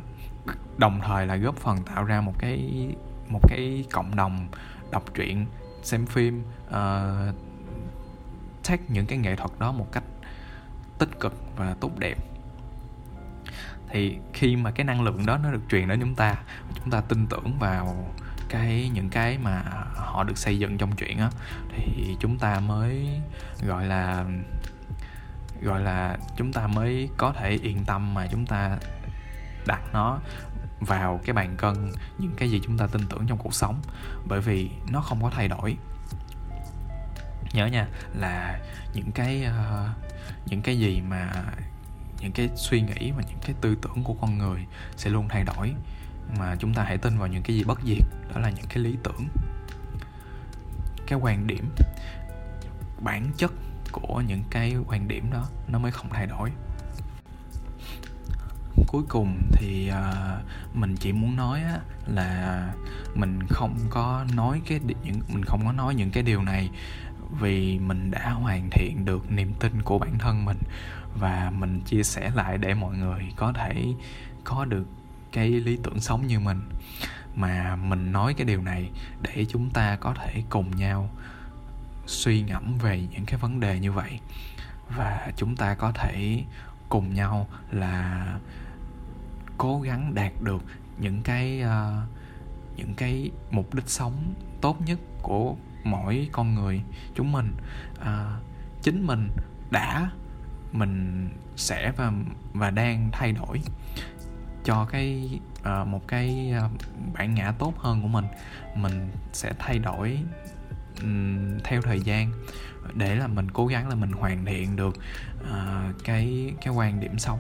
đồng 0.79 1.01
thời 1.01 1.27
là 1.27 1.37
góp 1.37 1.57
phần 1.57 1.79
tạo 1.83 2.05
ra 2.05 2.21
một 2.21 2.35
cái 2.39 2.89
một 3.29 3.41
cái 3.49 3.85
cộng 3.93 4.17
đồng 4.17 4.49
đọc 4.91 5.05
truyện 5.15 5.47
xem 5.83 6.07
phim 6.07 6.43
ờ, 6.71 7.27
uh, 7.29 7.35
take 8.65 8.83
những 8.89 9.07
cái 9.07 9.19
nghệ 9.19 9.37
thuật 9.37 9.51
đó 9.59 9.73
một 9.73 9.87
cách 9.93 10.05
tích 10.99 11.21
cực 11.21 11.35
và 11.57 11.75
tốt 11.81 11.99
đẹp 11.99 12.19
thì 13.93 14.19
khi 14.33 14.57
mà 14.57 14.71
cái 14.71 14.85
năng 14.85 15.03
lượng 15.03 15.27
đó 15.27 15.39
nó 15.39 15.53
được 15.53 15.63
truyền 15.71 15.89
đến 15.89 16.01
chúng 16.01 16.15
ta 16.15 16.37
chúng 16.75 16.91
ta 16.91 17.01
tin 17.01 17.27
tưởng 17.27 17.59
vào 17.59 18.15
cái 18.49 18.91
những 18.95 19.09
cái 19.09 19.39
mà 19.39 19.63
họ 19.95 20.25
được 20.25 20.39
xây 20.39 20.59
dựng 20.59 20.79
trong 20.79 20.97
chuyện 20.97 21.19
á 21.19 21.31
thì 21.69 22.17
chúng 22.21 22.39
ta 22.39 22.61
mới 22.61 23.21
gọi 23.67 23.87
là 23.87 24.25
gọi 25.63 25.81
là 25.81 26.19
chúng 26.37 26.53
ta 26.53 26.67
mới 26.67 27.09
có 27.17 27.33
thể 27.33 27.51
yên 27.63 27.85
tâm 27.85 28.15
mà 28.15 28.27
chúng 28.27 28.47
ta 28.47 28.79
đặt 29.67 29.81
nó 29.93 30.19
vào 30.81 31.21
cái 31.25 31.35
bàn 31.35 31.57
cân 31.57 31.93
những 32.19 32.35
cái 32.37 32.51
gì 32.51 32.61
chúng 32.65 32.79
ta 32.79 32.87
tin 32.87 33.07
tưởng 33.09 33.27
trong 33.27 33.39
cuộc 33.39 33.55
sống. 33.55 33.83
Bởi 34.25 34.41
vì 34.41 34.71
nó 34.91 35.01
không 35.01 35.23
có 35.23 35.31
thay 35.31 35.49
đổi. 35.49 35.77
Nhớ 37.53 37.67
nha 37.67 37.87
là 38.15 38.61
những 38.95 39.13
cái 39.13 39.47
uh, 39.49 39.89
những 40.47 40.63
cái 40.63 40.79
gì 40.79 41.01
mà 41.01 41.33
những 42.21 42.33
cái 42.33 42.51
suy 42.57 42.81
nghĩ 42.81 43.11
và 43.11 43.23
những 43.29 43.39
cái 43.43 43.55
tư 43.61 43.77
tưởng 43.83 44.05
của 44.05 44.15
con 44.15 44.39
người 44.39 44.67
sẽ 44.97 45.11
luôn 45.11 45.29
thay 45.29 45.45
đổi. 45.45 45.75
Mà 46.39 46.57
chúng 46.59 46.75
ta 46.75 46.83
hãy 46.83 46.99
tin 46.99 47.19
vào 47.19 47.29
những 47.29 47.43
cái 47.43 47.57
gì 47.57 47.65
bất 47.65 47.81
diệt 47.85 48.05
đó 48.35 48.41
là 48.41 48.51
những 48.51 48.67
cái 48.69 48.79
lý 48.79 48.97
tưởng. 49.03 49.29
Cái 51.07 51.19
quan 51.19 51.47
điểm 51.47 51.71
bản 53.01 53.31
chất 53.37 53.53
của 53.93 54.23
những 54.27 54.43
cái 54.51 54.77
quan 54.89 55.09
điểm 55.09 55.31
đó 55.33 55.49
nó 55.69 55.79
mới 55.79 55.93
không 55.93 56.09
thay 56.11 56.27
đổi. 56.27 56.51
Cuối 58.87 59.03
cùng 59.09 59.43
thì 59.53 59.91
uh, 59.91 60.77
mình 60.77 60.97
chỉ 60.97 61.13
muốn 61.13 61.37
nói 61.37 61.63
á, 61.63 61.79
là 62.07 62.73
mình 63.15 63.39
không 63.49 63.79
có 63.91 64.25
nói 64.35 64.63
cái 64.67 64.81
những 65.05 65.21
mình 65.29 65.45
không 65.45 65.67
có 65.67 65.73
nói 65.73 65.95
những 65.95 66.11
cái 66.11 66.23
điều 66.23 66.43
này 66.43 66.71
vì 67.41 67.79
mình 67.79 68.11
đã 68.11 68.31
hoàn 68.31 68.71
thiện 68.71 69.05
được 69.05 69.33
niềm 69.33 69.53
tin 69.61 69.83
của 69.83 69.99
bản 69.99 70.19
thân 70.19 70.45
mình 70.45 70.59
và 71.19 71.53
mình 71.59 71.81
chia 71.81 72.03
sẻ 72.03 72.31
lại 72.35 72.59
để 72.59 72.75
mọi 72.75 72.97
người 72.97 73.33
có 73.37 73.53
thể 73.53 73.85
có 74.45 74.65
được 74.65 74.87
cái 75.33 75.49
lý 75.49 75.79
tưởng 75.83 76.01
sống 76.01 76.27
như 76.27 76.41
mình. 76.41 76.61
Mà 77.35 77.77
mình 77.77 78.13
nói 78.13 78.35
cái 78.35 78.45
điều 78.47 78.63
này 78.63 78.91
để 79.23 79.47
chúng 79.49 79.71
ta 79.71 79.97
có 79.97 80.15
thể 80.15 80.43
cùng 80.51 80.77
nhau 80.77 81.11
suy 82.07 82.43
ngẫm 82.43 82.79
về 82.79 83.07
những 83.11 83.25
cái 83.27 83.39
vấn 83.39 83.61
đề 83.61 83.79
như 83.79 83.93
vậy. 83.93 84.21
Và 84.97 85.33
chúng 85.37 85.57
ta 85.57 85.75
có 85.75 85.93
thể 85.93 86.45
cùng 86.89 87.15
nhau 87.15 87.49
là 87.71 88.39
cố 89.59 89.81
gắng 89.81 90.15
đạt 90.15 90.33
được 90.43 90.63
những 90.99 91.23
cái 91.23 91.63
uh, 91.65 92.09
những 92.77 92.95
cái 92.95 93.31
mục 93.51 93.75
đích 93.75 93.89
sống 93.89 94.35
tốt 94.61 94.81
nhất 94.87 94.99
của 95.23 95.57
mỗi 95.85 96.29
con 96.33 96.55
người 96.55 96.83
chúng 97.15 97.33
mình. 97.33 97.55
Uh, 98.01 98.07
chính 98.83 99.07
mình 99.07 99.29
đã 99.71 100.11
mình 100.73 101.29
sẽ 101.57 101.93
và 101.97 102.13
và 102.53 102.71
đang 102.71 103.09
thay 103.13 103.33
đổi 103.33 103.61
cho 104.65 104.85
cái 104.85 105.41
uh, 105.61 105.87
một 105.87 106.09
cái 106.09 106.55
uh, 106.65 106.71
bản 107.13 107.35
ngã 107.35 107.53
tốt 107.59 107.75
hơn 107.79 108.03
của 108.03 108.09
mình. 108.09 108.27
Mình 108.75 109.11
sẽ 109.33 109.53
thay 109.59 109.79
đổi 109.79 110.19
um, 111.03 111.59
theo 111.65 111.83
thời 111.83 112.01
gian 112.01 112.33
để 112.95 113.15
là 113.15 113.27
mình 113.27 113.51
cố 113.51 113.67
gắng 113.67 113.89
là 113.89 113.95
mình 113.95 114.13
hoàn 114.13 114.45
thiện 114.45 114.77
được 114.77 114.97
uh, 115.41 116.05
cái 116.05 116.55
cái 116.61 116.75
quan 116.75 117.01
điểm 117.01 117.19
sống 117.19 117.39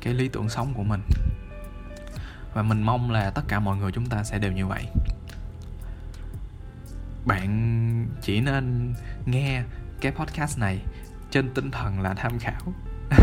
cái 0.00 0.14
lý 0.14 0.28
tưởng 0.28 0.48
sống 0.48 0.74
của 0.74 0.82
mình. 0.82 1.00
Và 2.54 2.62
mình 2.62 2.82
mong 2.82 3.10
là 3.10 3.30
tất 3.30 3.42
cả 3.48 3.60
mọi 3.60 3.76
người 3.76 3.92
chúng 3.92 4.06
ta 4.06 4.24
sẽ 4.24 4.38
đều 4.38 4.52
như 4.52 4.66
vậy. 4.66 4.86
Bạn 7.26 8.06
chỉ 8.22 8.40
nên 8.40 8.94
nghe 9.26 9.62
cái 10.00 10.12
podcast 10.12 10.58
này 10.58 10.78
trên 11.30 11.54
tinh 11.54 11.70
thần 11.70 12.00
là 12.00 12.14
tham 12.14 12.38
khảo. 12.38 12.60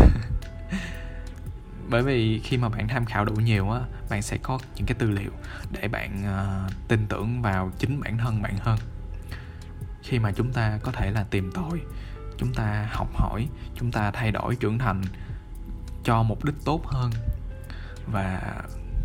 Bởi 1.90 2.02
vì 2.02 2.40
khi 2.44 2.56
mà 2.56 2.68
bạn 2.68 2.88
tham 2.88 3.04
khảo 3.04 3.24
đủ 3.24 3.34
nhiều 3.34 3.70
á 3.70 3.80
bạn 4.10 4.22
sẽ 4.22 4.36
có 4.42 4.58
những 4.76 4.86
cái 4.86 4.94
tư 4.98 5.10
liệu 5.10 5.30
để 5.70 5.88
bạn 5.88 6.22
uh, 6.22 6.72
tin 6.88 7.06
tưởng 7.08 7.42
vào 7.42 7.70
chính 7.78 8.00
bản 8.00 8.18
thân 8.18 8.42
bạn 8.42 8.56
hơn. 8.60 8.78
Khi 10.02 10.18
mà 10.18 10.32
chúng 10.32 10.52
ta 10.52 10.78
có 10.82 10.92
thể 10.92 11.10
là 11.10 11.24
tìm 11.30 11.52
tòi 11.52 11.80
chúng 12.38 12.54
ta 12.54 12.88
học 12.90 13.08
hỏi 13.14 13.48
chúng 13.74 13.92
ta 13.92 14.10
thay 14.10 14.32
đổi 14.32 14.56
trưởng 14.56 14.78
thành 14.78 15.02
cho 16.04 16.22
mục 16.22 16.44
đích 16.44 16.54
tốt 16.64 16.86
hơn. 16.86 17.10
Và 18.12 18.54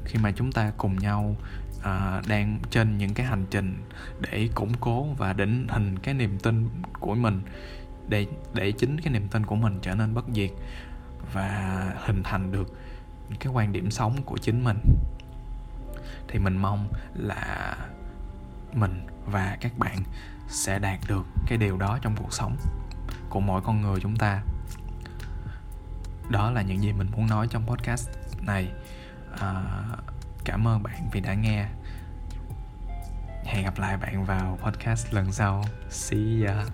khi 0.06 0.20
mà 0.20 0.32
chúng 0.32 0.52
ta 0.52 0.72
cùng 0.78 1.00
nhau 1.00 1.36
uh, 1.78 2.28
đang 2.28 2.60
trên 2.70 2.98
những 2.98 3.14
cái 3.14 3.26
hành 3.26 3.46
trình 3.52 3.84
để 4.20 4.50
củng 4.56 4.74
cố 4.80 5.04
và 5.18 5.34
định 5.34 5.68
hình 5.70 6.00
cái 6.00 6.14
niềm 6.14 6.40
tin 6.40 6.70
của 7.00 7.16
mình 7.16 7.42
để 8.08 8.28
để 8.54 8.72
chính 8.72 9.02
cái 9.02 9.14
niềm 9.14 9.28
tin 9.28 9.46
của 9.46 9.56
mình 9.56 9.80
trở 9.82 9.96
nên 9.96 10.14
bất 10.14 10.26
diệt 10.34 10.52
và 11.34 11.92
hình 12.06 12.24
thành 12.24 12.52
được 12.52 12.78
cái 13.40 13.54
quan 13.54 13.72
điểm 13.72 13.92
sống 13.92 14.24
của 14.24 14.38
chính 14.38 14.64
mình. 14.64 14.80
Thì 16.28 16.40
mình 16.40 16.58
mong 16.58 16.88
là 17.14 17.78
mình 18.74 19.08
và 19.26 19.58
các 19.62 19.78
bạn 19.78 19.98
sẽ 20.48 20.80
đạt 20.80 21.00
được 21.08 21.26
cái 21.48 21.58
điều 21.58 21.78
đó 21.78 22.00
trong 22.02 22.16
cuộc 22.16 22.34
sống 22.34 22.58
của 23.30 23.40
mỗi 23.40 23.62
con 23.62 23.82
người 23.82 24.00
chúng 24.02 24.18
ta. 24.18 24.42
Đó 26.30 26.52
là 26.52 26.62
những 26.62 26.82
gì 26.82 26.94
mình 26.94 27.08
muốn 27.12 27.28
nói 27.28 27.48
trong 27.48 27.68
podcast 27.68 28.10
này. 28.42 28.72
À, 29.40 29.64
cảm 30.46 30.68
ơn 30.68 30.84
bạn 30.84 31.10
vì 31.12 31.20
đã 31.20 31.34
nghe. 31.34 31.68
Hẹn 33.46 33.64
gặp 33.64 33.80
lại 33.80 33.98
bạn 33.98 34.26
vào 34.26 34.60
podcast 34.64 35.14
lần 35.14 35.32
sau. 35.32 35.64
See 35.90 36.48
ya. 36.48 36.66